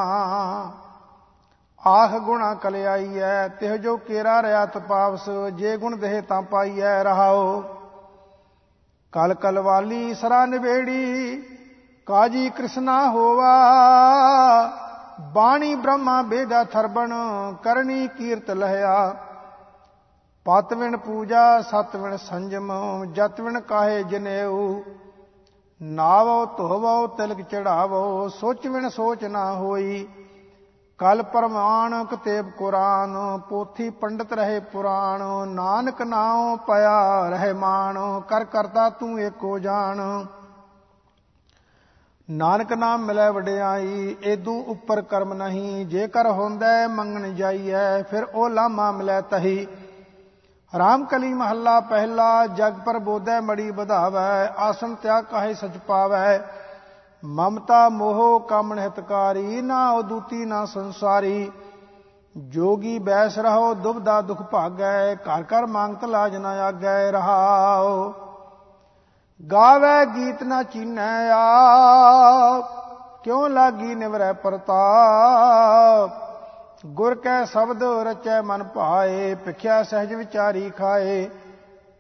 ਆਖ 1.88 2.12
ਗੁਣਾ 2.12 2.54
ਕਲਿਆਈਐ, 2.54 3.48
ਤਿਹ 3.48 3.78
ਜੋ 3.78 3.98
ਕੇਰਾ 3.98 4.42
ਰਿਆ 4.42 4.66
ਤਪਾਵਸ 4.66 5.30
ਜੇ 5.54 5.78
ਗੁਣ 5.78 5.98
ਦੇਹ 5.98 6.22
ਤਾਂ 6.22 6.42
ਪਾਈਐ 6.42 7.04
ਰਹਾਓ 7.04 7.62
ਕਲ 9.12 9.34
ਕਲਵਾਲੀ 9.34 10.14
ਸਰਾ 10.14 10.46
ਨਿਵੇੜੀ 10.46 11.42
ਕਾਜੀ 12.10 12.50
ਕ੍ਰਿਸ਼ਨਾ 12.50 13.10
ਹੋਵਾ। 13.10 13.50
ਬਾਣੀ 15.34 15.76
ਬ੍ਰਹਮਾ 15.76 16.22
ਬੇਦਾ 16.22 16.64
ਥਰਬਣ, 16.64 17.12
ਕਰਨੀ 17.64 18.08
ਕੀਰਤ 18.08 18.52
ਲਹਿਆ। 18.52 19.16
ਪਤ 20.46 20.74
ਵਿਣ 20.74 20.98
ਪੂਜਾ 20.98 21.62
ਸਤ 21.62 21.96
ਵਿਣ 21.96 22.16
ਸੰਜਮ 22.18 22.72
ਜਤ 23.12 23.42
ਵਿਣ 23.42 23.60
ਕਾਹੇ 23.60 24.04
ਜਨੇਊ। 24.04 24.82
ਨਾਵੋ 25.82 26.46
ਧੋਵੋ, 26.46 27.08
ਤਿਲਕ 27.08 27.42
ਚੜਾਵੋ 27.42 28.28
ਸੋਚ 28.30 28.68
ਵਿਣ 28.68 28.90
ਸੋਚ 28.90 29.26
ਨਾ 29.26 29.54
ਹੋਈ। 29.54 30.08
ਕਲ 30.98 31.24
ਪਰਮਾਨ 31.24 32.06
ਕਤੇਬ 32.06 32.50
ਕੁਰਾਨ, 32.50 33.40
ਪੋਥੀ 33.50 33.90
ਪੰਡਤ 33.90 34.34
ਰਹੇ 34.34 34.60
ਪੁਰਾਣ। 34.60 35.48
ਨਾਨਕ 35.48 36.02
ਨਾਉ 36.02 36.58
ਪਿਆ 36.58 37.30
ਰਹਿ 37.30 37.54
ਮਾਨ 37.54 38.22
ਕਰ 38.30 38.44
ਕਰਤਾ 38.44 38.90
ਤੂੰ 38.90 39.20
ਏਕੋ 39.20 39.60
ਜਾਣ। 39.60 40.26
ਨਾਨਕ 42.32 42.74
ਨਾਮ 42.74 43.06
ਮਿਲੇ 43.06 43.30
ਵਡਿਆਈ, 43.30 44.16
ਏਦੂ 44.24 44.64
ਉੱਪਰ 44.68 45.02
ਕਰਮ 45.02 45.34
ਨਹੀਂ, 45.34 45.86
ਜੇਕਰ 45.86 46.28
ਹੁੰਦਾ 46.28 46.88
ਮੰਗਣ 46.88 47.34
ਜਾਈਐ, 47.34 48.02
ਫਿਰ 48.04 48.24
ਉਹ 48.24 48.50
ਲਾਮਾ 48.50 48.92
ਮਿਲੇ 48.92 49.22
ਤਹੀ। 49.22 49.68
ਰਾਮ 50.78 51.06
ਕਲੀ 51.06 51.34
ਮਹੱਲਾ 51.34 51.80
ਪਹਿਲਾ, 51.80 52.48
ਜਗ 52.48 52.74
ਪਰ 52.86 53.00
ਬੋਧੈ 53.00 53.42
ਮੜੀ 53.42 53.72
ਵਧਾਵੈ, 53.72 54.48
ਆਸਨ 54.58 54.96
ਤਿਆਗ 54.96 55.24
ਕਾਹੇ 55.24 55.54
ਸਚ 55.54 55.78
ਪਾਵੈ। 55.88 56.40
ਮਮਤਾ 57.26 57.90
ਮੋਹ 57.90 58.40
ਕਾਮਣ 58.40 58.80
ਹਿਤਕਾਰੀ, 58.80 59.62
ਨਾ 59.62 59.92
ਉਦੂਤੀ 59.92 60.46
ਨਾ 60.46 60.66
ਸੰਸਾਰੀ। 60.66 61.52
ਜੋਗੀ 62.38 63.00
ਬੈਸ 63.00 63.40
ਰਹੋ 63.40 63.74
ਦੁਬਦਾ 63.74 64.22
ਦੁਖ 64.22 64.42
ਭਾਗੈ, 64.42 65.16
ਘਰ 65.16 65.42
ਘਰ 65.42 65.66
ਮੰਗਤ 65.66 66.06
ਲਾਜ 66.06 66.36
ਨਾ 66.36 66.50
ਆਗੈ 66.50 67.12
ਰਹਾਓ 67.12 68.14
ਗਾਵੇ 69.40 70.06
ਗੀਤ 70.06 70.44
ਨਾ 70.44 70.64
ਚੀਨੈ 70.64 71.30
ਆ 71.32 72.60
ਕਿਉ 73.24 73.48
ਲਾਗੀ 73.48 73.96
ਨਿਵਰੈ 73.96 74.34
ਪ੍ਰਤਾਪ? 74.34 76.10
ਗੁਰ 76.86 77.16
ਕੈ 77.16 77.44
ਸ਼ਬਦ 77.46 77.84
ਰਚੈ 77.84 78.42
ਮਨ 78.42 78.64
ਭਾਏ, 78.64 79.36
ਭਿਖਿਆ 79.36 79.84
ਸਹਿਜ 79.84 80.14
ਵਿਚਾਰੀ 80.14 80.70
ਖਾਏ, 80.70 81.30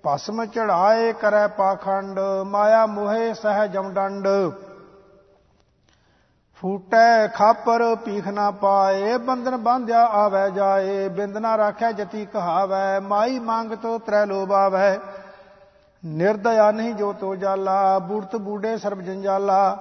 ਭਸਮ 0.03 0.45
ਚੜਾਏ 0.45 1.13
ਕਰੈ 1.13 1.47
ਪਾਖੰਡ, 1.47 2.19
ਮਾਇਆ 2.45 2.85
ਮੋਹਿ 2.85 3.33
ਸਹਿਜਮ 3.33 3.93
ਡੰਡ 3.93 4.27
ਫੂਟੈ 6.61 7.27
ਖਾਪਰ 7.27 7.95
ਪੀਖ 7.95 8.27
ਨਾ 8.27 8.51
ਪਾਏ, 8.51 9.17
ਬੰਧਨ 9.17 9.57
ਬਾਂਧਿਆ 9.57 10.05
ਆਵੈ 10.05 10.49
ਜਾਏ, 10.49 11.07
ਬਿੰਦ 11.09 11.37
ਨਾ 11.37 11.57
ਰਾਖੈ 11.57 11.91
ਜਤੀ 11.91 12.25
ਕਹਾਵੈ, 12.25 12.99
ਮਾਈ 12.99 13.39
ਮੰਗ 13.39 13.73
ਤੋ 13.73 13.97
ਤਰੈ 13.97 14.25
ਲੋਭ 14.25 14.51
ਆਵੈ 14.53 14.99
ਨਿਰਦਇਆ 16.03 16.71
ਨਹੀਂ 16.71 16.93
ਜੋ 16.95 17.13
ਤੋ 17.13 17.35
ਜਾਲਾ 17.35 17.99
ਬੂੜਤ 17.99 18.35
ਬੂੜੇ 18.35 18.77
ਸਰਬ 18.77 19.01
ਜੰਜਾਲਾ। 19.01 19.77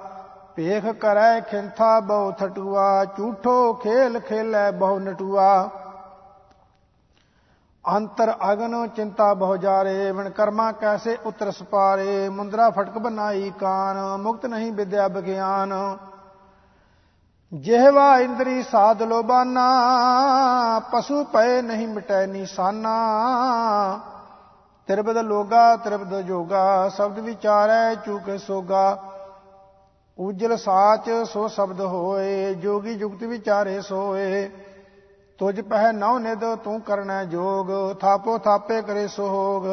ਭੇਖ 0.55 0.85
ਕਰੈ 0.85 1.39
ਖਿੰਥਾ 1.39 1.99
ਬਹੁ 1.99 2.31
ਥਟੂਆ, 2.31 3.05
ਝੂਠੋ 3.05 3.73
ਖੇਲ 3.73 4.19
ਖੇਲੈ 4.19 4.71
ਬਹੁ 4.71 4.99
ਨਟੂਆ। 4.99 5.69
ਅੰਤਰ 7.85 8.33
ਅਗਨ 8.51 8.87
ਚਿੰਤਾ 8.87 9.33
ਬਹੁ 9.33 9.57
ਜਾਰੇ, 9.57 10.11
ਵਿਣ 10.11 10.29
ਕਰਮਾ 10.29 10.71
ਕੈਸੇ 10.71 11.17
ਉਤਰ 11.25 11.51
ਸਪਾਰੇ। 11.51 12.29
ਮੁੰਦਰਾ 12.29 12.69
ਫਟਕ 12.69 12.97
ਬਨਾਈ 12.97 13.51
ਕਾਨ, 13.59 14.17
ਮੁਕਤ 14.17 14.45
ਨਹੀਂ 14.45 14.71
ਵਿਦਿਆ 14.71 15.07
ਵਿਗਿਆਨ 15.07 15.97
ਜਿਹਵਾ 17.53 18.17
ਇੰਦਰੀ 18.19 18.63
ਸਾਧ 18.63 19.01
ਲੋਬਾਨਾ, 19.01 19.67
ਪਸ਼ੂ 20.91 21.23
ਪਏ 21.23 21.61
ਨਹੀਂ 21.61 21.87
ਮਿਟੈ 21.87 22.25
ਨਿਸ਼ਾਨਾ। 22.27 22.95
ਤਿਰਬਦ 24.89 25.17
ਲੋਗਾ, 25.17 25.75
ਤਿਰਬਦ 25.75 26.21
ਜੋਗਾ, 26.21 26.89
ਸ਼ਬਦ 26.89 27.19
ਵਿਚਾਰੈ 27.19 27.95
ਚੂਕੇ 27.95 28.37
ਸੋਗਾ। 28.37 29.03
ਉਜਲ 30.19 30.57
ਸਾਚ 30.57 31.09
ਸੋ 31.25 31.47
ਸ਼ਬਦ 31.47 31.81
ਹੋਏ, 31.81 32.53
ਜੋਗੀ 32.53 32.95
ਜੁਗਤ 32.95 33.23
ਵਿਚਾਰੇ 33.23 33.81
ਸੋਏ। 33.81 34.49
ਤੁਜ 35.39 35.61
ਪਹਿ 35.61 35.91
ਨਉ 35.93 36.17
ਨਿਦ 36.19 36.55
ਤੂੰ 36.55 36.81
ਕਰਨਾ 36.81 37.23
ਜੋਗ, 37.23 37.97
ਥਾਪੋ 37.97 38.37
ਥਾਪੇ 38.37 38.81
ਕਰੇ 38.81 39.07
ਸੋਗ। 39.07 39.67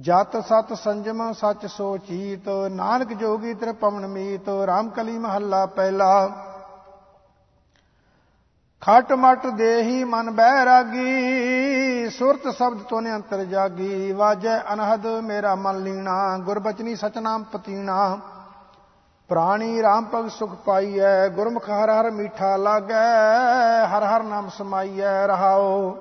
ਜਤ 0.00 0.36
ਸਤ 0.44 0.72
ਸੰਜਮ 0.72 1.32
ਸਚ 1.32 1.66
ਸੋ 1.66 1.96
ਚੀਤ, 1.96 2.48
ਨਾਨਕ 2.70 3.12
ਜੋਗੀ 3.12 3.54
ਤੇਰੇ 3.54 3.72
ਪਵਨ 3.72 4.06
ਮੀਤ 4.06 4.48
RAM 4.48 4.90
ਕਲੀ 4.90 5.18
ਮਹੱਲਾ 5.18 5.66
ਪਹਿਲਾ। 5.66 6.28
ਖਟ 8.86 9.12
ਮਟ 9.12 9.46
ਦੇਹੀ 9.46 10.02
ਮਨ 10.04 10.30
ਬਹਿ 10.30 10.64
ਰਾਗੀ 10.64 12.08
ਸੁਰਤ 12.10 12.48
ਸ਼ਬਦ 12.56 12.82
ਤੋਨੇ 12.82 13.12
ਅੰਤਰ 13.12 13.44
ਜਾਗੀ। 13.44 14.12
ਵਾਜੈ 14.12 14.58
ਅਨਹਦ 14.72 15.06
ਮੇਰਾ 15.24 15.54
ਮਨ 15.54 15.78
ਲੀਣਾ, 15.82 16.16
ਗੁਰਬਚਨੀ 16.38 16.94
ਸਚਨਾਮ 16.94 17.44
ਪਤੀਣਾ। 17.52 18.18
ਪ੍ਰਾਣੀ 19.30 19.82
ਰਾਮ 19.82 20.06
ਭਗ 20.14 20.28
ਸੁਖ 20.28 20.54
ਪਾਈਐ, 20.64 21.28
ਗੁਰਮੁਖ 21.28 21.70
ਹਰ 21.70 21.90
ਹਰ 21.90 22.10
ਮੀਠਾ 22.10 22.56
ਲਾਗੈ, 22.56 23.06
ਹਰ 23.86 24.04
ਹਰ 24.04 24.22
ਨਾਮ 24.22 24.48
ਸਮਾਈਐ 24.48 25.26
ਰਹਾਓ 25.26 25.96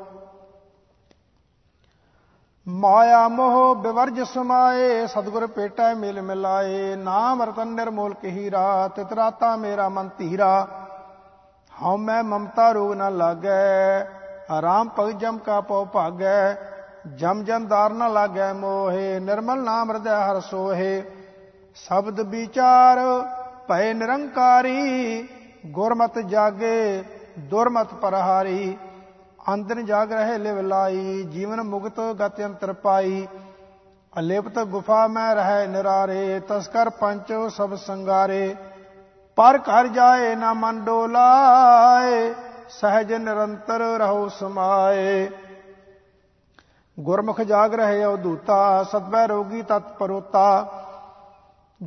ਮਾਇਆ 2.67 3.28
ਮੋਹ 3.28 3.76
ਬਿਵਰਜ 3.76 4.22
ਸਮਾਏ, 4.24 5.06
ਸਤਗੁਰ 5.08 5.48
ਪੇਟੈ 5.48 5.93
ਮਿਲ 5.93 6.22
ਮਿਲਾਏ। 6.22 6.96
ਨਾਮ 6.96 7.41
ਰਤਨ 7.41 7.67
ਨਿਰਮੋਲ 7.67 8.13
ਕਹੀਰਾ 8.13 8.88
ਤਿਤਰਾਤਾ 8.88 9.56
ਮੇਰਾ 9.56 9.89
ਮਨ 9.89 10.10
ਧੀਰਾ। 10.17 10.67
ਹਉ 11.73 11.97
ਮੈਂ 11.97 12.23
ਮਮਤਾ 12.23 12.71
ਰੋਗ 12.71 12.93
ਨ 12.93 13.17
ਲਾਗੈ, 13.17 14.05
ਆਰਾਮ 14.51 14.89
ਭਗ 14.99 15.09
ਜਮ 15.12 15.38
ਕਾ 15.38 15.59
ਪਉ 15.62 15.86
ਭਾਗੈ, 15.86 16.55
ਜਮ 17.15 17.43
ਜੰਦਾਰ 17.43 17.93
ਨ 17.93 18.12
ਲਾਗੈ 18.13 18.51
ਮੋਹੇ, 18.53 19.19
ਨਿਰਮਲ 19.19 19.63
ਨਾਮ 19.63 19.91
ਹਿਰਦੈ 19.91 20.15
ਹਰ 20.15 20.39
ਸੋਹੇ। 20.39 21.03
ਸ਼ਬਦ 21.75 22.19
ਵਿਚਾਰ 22.21 22.99
ਭੈ 23.67 23.93
ਨਿਰੰਕਾਰੀ, 23.93 25.27
ਗੁਰਮਤ 25.65 26.19
ਜਾਗੇ, 26.19 27.03
ਦੁਰਮਤ 27.39 27.93
ਪਰਹਾਰੀ। 27.93 28.77
ਅੰਦਰ 29.53 29.81
ਜਾਗ 29.81 30.12
ਰਹੇ 30.13 30.38
ਲਿਵ 30.38 30.59
ਲਾਈ, 30.62 31.23
ਜੀਵਨ 31.23 31.62
ਮੁਕਤ 31.62 31.99
ਗਤ 32.19 32.41
ਅੰਤਰ 32.41 32.73
ਪਾਈ। 32.73 33.27
ਅਲੇਪਤ 34.13 34.59
ਗੁਫਾ 34.59 35.07
ਮੈਂ 35.07 35.33
ਰਹਿ 35.36 35.67
ਨਿਰਾਰੇ, 35.67 36.39
ਤਸਕਰ 36.47 36.89
ਪੰਚ 36.89 37.33
ਸਭ 37.49 37.75
ਸੰਗਾਰੇ। 37.75 38.55
ਪਰ 39.36 39.60
ਘਰ 39.60 39.88
ਜਾਏ 39.88 40.36
ਨਾ 40.36 40.54
ਮਨ 40.54 40.80
ਡੋਲਾਏ, 40.80 42.34
ਸਹਿਜ 42.69 43.13
ਨਿਰੰਤਰ 43.13 43.80
ਰਹੋ 43.80 44.30
ਸਮਾਏ। 44.30 45.30
ਗੁਰਮੁਖ 47.00 47.41
ਜਾਗ 47.41 47.74
ਰਹੇ 47.74 48.06
ਅਵਧੂਤਾ 48.06 48.84
ਸਤਬੈ 48.84 49.28
ਰੋਗੀ 49.28 49.62
ਤਤ 49.62 49.98
ਪਰੋਤਾ। 50.00 50.72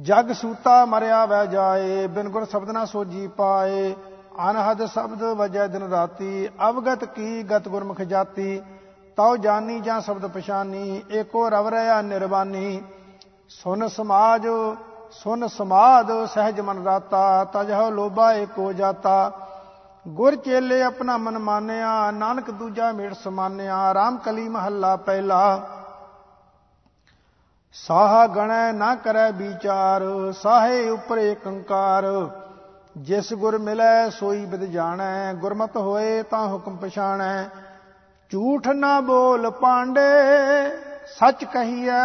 ਜਗ 0.02 0.32
ਸੂਤਾ 0.32 0.84
ਮਰਿਆ 0.84 1.26
ਵੈ 1.26 1.46
ਜਾਏ, 1.46 2.06
ਬਿਨ 2.06 2.28
ਗੁਰ 2.28 2.44
ਸ਼ਬਦ 2.44 2.70
ਨਾ 2.70 2.84
ਸੋਜੀ 2.84 3.26
ਪਾਏ। 3.26 3.94
ਅਨਹਦ 4.50 4.86
ਸ਼ਬਦ 4.86 5.22
ਵਜੈ 5.22 5.66
ਦਿਨ 5.66 5.82
ਰਾਤੀ, 5.82 6.48
ਅਵਗਤ 6.68 7.04
ਕੀ 7.04 7.42
ਗਤ 7.42 7.68
ਗੁਰਮੁਖ 7.68 8.00
ਜਾਤੀ। 8.00 8.62
ਤਉ 9.16 9.36
ਜਾਨੀ 9.36 9.80
ਜਾਂ 9.80 10.00
ਸ਼ਬਦ 10.00 10.26
ਪਛਾਨੀ, 10.26 11.02
ਏਕੋ 11.10 11.48
ਰਵ 11.50 11.68
ਰਿਆ 11.68 12.02
ਨਿਰਵਾਨੀ। 12.02 12.82
ਸੁਨ 13.48 13.88
ਸਮਾਜ 13.88 14.46
ਸੁਨ 15.10 15.48
ਸਮਾਦ 15.48 16.26
ਸਹਿਜ 16.26 16.60
ਮਨ 16.60 16.84
ਰਾਤਾ 16.84 17.44
ਤਜਹ 17.44 17.90
ਲੋਭਾ 17.90 18.32
ਏਕੋ 18.32 18.72
ਜਾਤਾ। 18.72 19.32
ਗੁਰ 20.08 20.36
ਚੇਲੇ 20.36 20.82
ਆਪਣਾ 20.82 21.16
ਮਨ 21.16 21.38
ਮਾਨਿਆ, 21.38 22.10
ਨਾਨਕ 22.10 22.50
ਦੂਜਾ 22.50 22.92
ਮੇੜ 22.92 23.14
ਸਮਾਨਿਆ। 23.14 23.92
RAM 23.92 24.18
ਕਲੀ 24.24 24.48
ਮਹੱਲਾ 24.48 24.96
ਪਹਿਲਾ। 24.96 25.68
ਸਾਹਾ 27.72 28.26
ਗਣੈ 28.26 28.72
ਨਾ 28.72 28.94
ਕਰੈ 28.94 29.30
ਵਿਚਾਰ, 29.30 30.32
ਸਾਹੇ 30.42 30.88
ਉਪਰ 30.88 31.18
ਏਕੰਕਾਰ। 31.18 32.04
ਜਿਸ 32.96 33.34
ਗੁਰ 33.34 33.58
ਮਿਲੈ, 33.58 34.08
ਸੋਈ 34.10 34.46
ਬਿਦ 34.46 34.64
ਜਾਣੈ। 34.64 35.32
ਗੁਰਮਤ 35.32 35.76
ਹੋਏ 35.76 36.22
ਤਾਂ 36.22 36.48
ਹੁਕਮ 36.48 36.76
ਪਛਾਣੈ। 36.76 37.44
ਝੂਠ 38.30 38.68
ਨਾ 38.68 39.00
ਬੋਲ 39.00 39.50
ਪਾਂਡੇ, 39.50 40.00
ਸੱਚ 41.18 41.44
ਕਹੀਐ। 41.44 41.96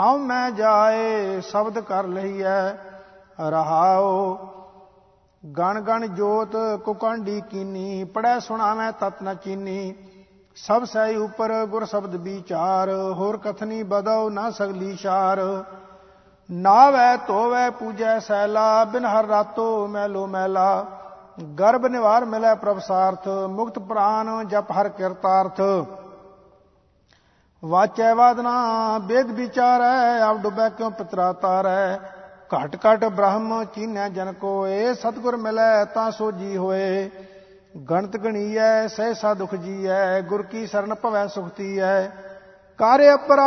ਹਉ 0.00 0.16
ਮੈਂ 0.18 0.50
ਜਾਏ, 0.50 1.40
ਸ਼ਬਦ 1.40 1.78
ਕਰ 1.80 2.04
ਲਈਐ 2.04 2.72
ਰਹਾਓ 3.50 4.38
ਗਣ 5.44 5.80
ਗਣ 5.80 6.06
ਜੋਤ 6.06 6.56
ਕੁਕੰਡੀ 6.84 7.40
ਕੀਨੀ, 7.40 8.04
ਪੜੈ 8.04 8.38
ਸੁਣਾਵੇਂ 8.38 8.90
ਤਤ 8.92 9.22
ਨ 9.22 9.34
ਚੀਨੀ। 9.34 9.94
ਸਭ 10.56 10.84
ਸਹਿ 10.84 11.16
ਉਪਰ 11.16 11.64
ਗੁਰ 11.66 11.84
ਸ਼ਬਦ 11.84 12.14
ਵਿਚਾਰ, 12.14 12.90
ਹੋਰ 12.90 13.36
ਕਥਨੀ 13.36 13.82
ਬਦਉ 13.82 14.28
ਨਾ 14.30 14.50
ਸਗਲੀ 14.50 14.96
ਸ਼ਾਰ। 14.96 15.40
ਨਾਵੈ 16.50 17.16
ਤੋਵੈ 17.16 17.68
ਪੂਜੈ 17.70 18.18
ਸੈਲਾ, 18.18 18.84
ਬਿਨ 18.84 19.04
ਹਰ 19.04 19.26
ਰਾਤੋ 19.26 19.86
ਮੈਲੋ 19.86 20.26
ਮੈਲਾ। 20.26 20.86
ਗਰਭ 21.60 21.86
ਨਿਵਾਰ 21.86 22.24
ਮਿਲੈ 22.24 22.54
ਪ੍ਰਭ 22.54 22.78
ਸਾਰਥ, 22.78 23.28
ਮੁਕਤ 23.28 23.78
ਪ੍ਰਾਨ 23.78 24.48
ਜਪ 24.48 24.70
ਹਰ 24.72 24.88
ਕਿਰਤਾਰਥ। 24.88 25.60
ਵਾਚੈ 27.62 28.14
ਵਾਦਨਾ 28.14 28.50
ਬੇਦ 28.98 29.30
ਵਿਚਾਰੈ, 29.30 30.20
ਆਪ 30.22 30.36
ਡੁਬੈ 30.36 30.68
ਕਿਉ 30.68 30.90
ਪਿਤਰਾ 30.90 31.32
ਤਾਰੈ? 31.32 31.96
ਘਟ 32.54 32.76
ਘਟ 32.76 33.04
ਬ੍ਰਹਮ 33.04 33.64
ਚੀਨੈ 33.74 34.08
ਜਨ 34.08 34.32
ਕੋਏ, 34.32 34.94
ਸਤਗੁਰ 34.94 35.36
ਮਿਲੈ 35.36 35.84
ਤਾਂ 35.84 36.10
ਸੋਜੀ 36.10 36.56
ਹੋਏ। 36.56 37.10
ਗਣਤ 37.90 38.16
ਗਣੀਐ 38.16 38.86
ਸਹਿਸਾ 38.86 39.34
ਦੁਖ 39.34 39.54
ਜੀਐ, 39.54 40.20
ਗੁਰ 40.20 40.42
ਕੀ 40.42 40.66
ਸਰਨ 40.66 40.94
ਭਵੈ 40.94 41.26
ਸੁਖਤੀ 41.26 41.78
ਐ 41.78 42.06
ਕਾਰੇ 42.78 43.14
ਅਪਰਾਧ, 43.14 43.46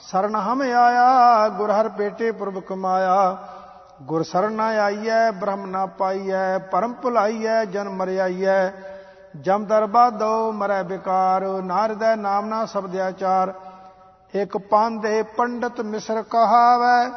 ਸਰਨ 0.00 0.36
ਹਮ 0.36 0.62
ਆਇਆ, 0.62 1.48
ਗੁਰ 1.48 1.70
ਹਰ 1.70 1.88
ਪੇਟੇ 1.88 2.30
ਪੁਰਬ 2.32 2.60
ਕਮਾਇਆ 2.60 3.36
ਗੁਰ 4.02 4.22
ਸਰਨ 4.22 4.60
ਆਈਐ, 4.60 5.30
ਬ੍ਰਹਮ 5.30 5.66
ਨਾ 5.66 5.86
ਪਾਈਐ, 5.86 6.58
ਪਰਮ 6.58 6.92
ਭੁਲਾਈਐ, 6.92 7.64
ਜਨ 7.64 7.88
ਮਰਿਆਈਐ। 7.88 8.93
ਜਮ 9.34 9.64
ਦਰਬਾ 9.64 10.08
ਦੋ 10.10 10.52
ਮਰੈ 10.52 10.82
ਬਿਕਾਰ, 10.82 11.44
ਨਾਰਦੈ 11.62 12.14
ਨਾਮ 12.16 12.46
ਨਾ 12.46 12.64
ਸਬਦਿਆਚਾਰ 12.66 13.52
ਇਕ 14.34 14.56
ਪਾਂਦੇ 14.56 15.22
ਪੰਡਤ 15.36 15.80
ਮਿਸਰ 15.80 16.22
ਕਹਾਵੈ, 16.22 17.10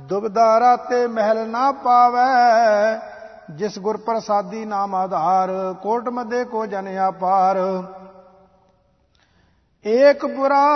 ਦੁਬਦਾ 0.00 0.60
ਰਾਤੇ 0.60 1.06
ਮਹਿਲ 1.06 1.48
ਨਾ 1.48 1.70
ਪਾਵੈ। 1.72 3.00
ਜਿਸ 3.50 3.78
ਗੁਰ 3.78 3.96
ਪ੍ਰਸਾਦੀ 3.96 4.64
ਨਾਮ 4.64 4.94
ਆਧਾਰ, 4.94 5.50
ਕੋਟ 5.82 6.08
ਮਦੇ 6.08 6.44
ਕੋ 6.44 6.66
ਜਨ 6.66 6.88
ਆਪਾਰ 6.98 7.58
ਏਕ 9.84 10.26
ਬੁਰਾ 10.26 10.66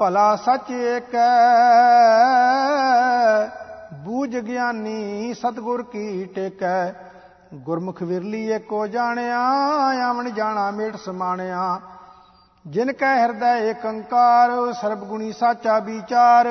ਭਲਾ 0.00 0.34
ਸੱਚ 0.36 0.70
ਏਕੈ, 0.70 1.28
ਬੂਝ 3.94 4.36
ਗਿਆਨੀ 4.38 5.34
ਸਤਗੁਰ 5.34 5.82
ਕੀ 5.82 6.24
ਟੇਕੈ। 6.24 7.09
ਗੁਰਮੁਖ 7.54 8.02
ਵਿਰਲੀ 8.02 8.46
ਏਕੋ 8.46 8.86
ਜਾਣਿਆ, 8.86 9.40
ਆਵਣ 10.08 10.30
ਜਾਣਾ 10.30 10.70
ਮੇਟ 10.70 10.96
ਸਮਾਣਿਆ। 10.96 11.80
ਜਿਨ 12.66 12.92
ਕੈ 12.92 13.22
ਹਿਰਦੈ 13.22 13.56
ਏਕੰਕਾਰ, 13.58 14.72
ਸਰਬ 14.72 14.98
ਗੁਣੀ 14.98 15.32
ਸਾਚਾ 15.32 15.78
ਵਿਚਾਰ। 15.78 16.48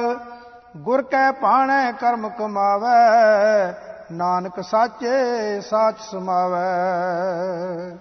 ਗੁਰ 0.78 1.02
ਕੈ 1.02 1.32
ਪਾਣੈ 1.32 1.92
ਕਰਮ 1.92 2.30
ਕਮਾਵੈ, 2.30 3.74
ਨਾਨਕ 4.12 4.62
ਸਾਚੇ 4.62 5.62
ਸਾਚ 5.62 5.96
ਸਮਾਵੈ। 6.12 7.98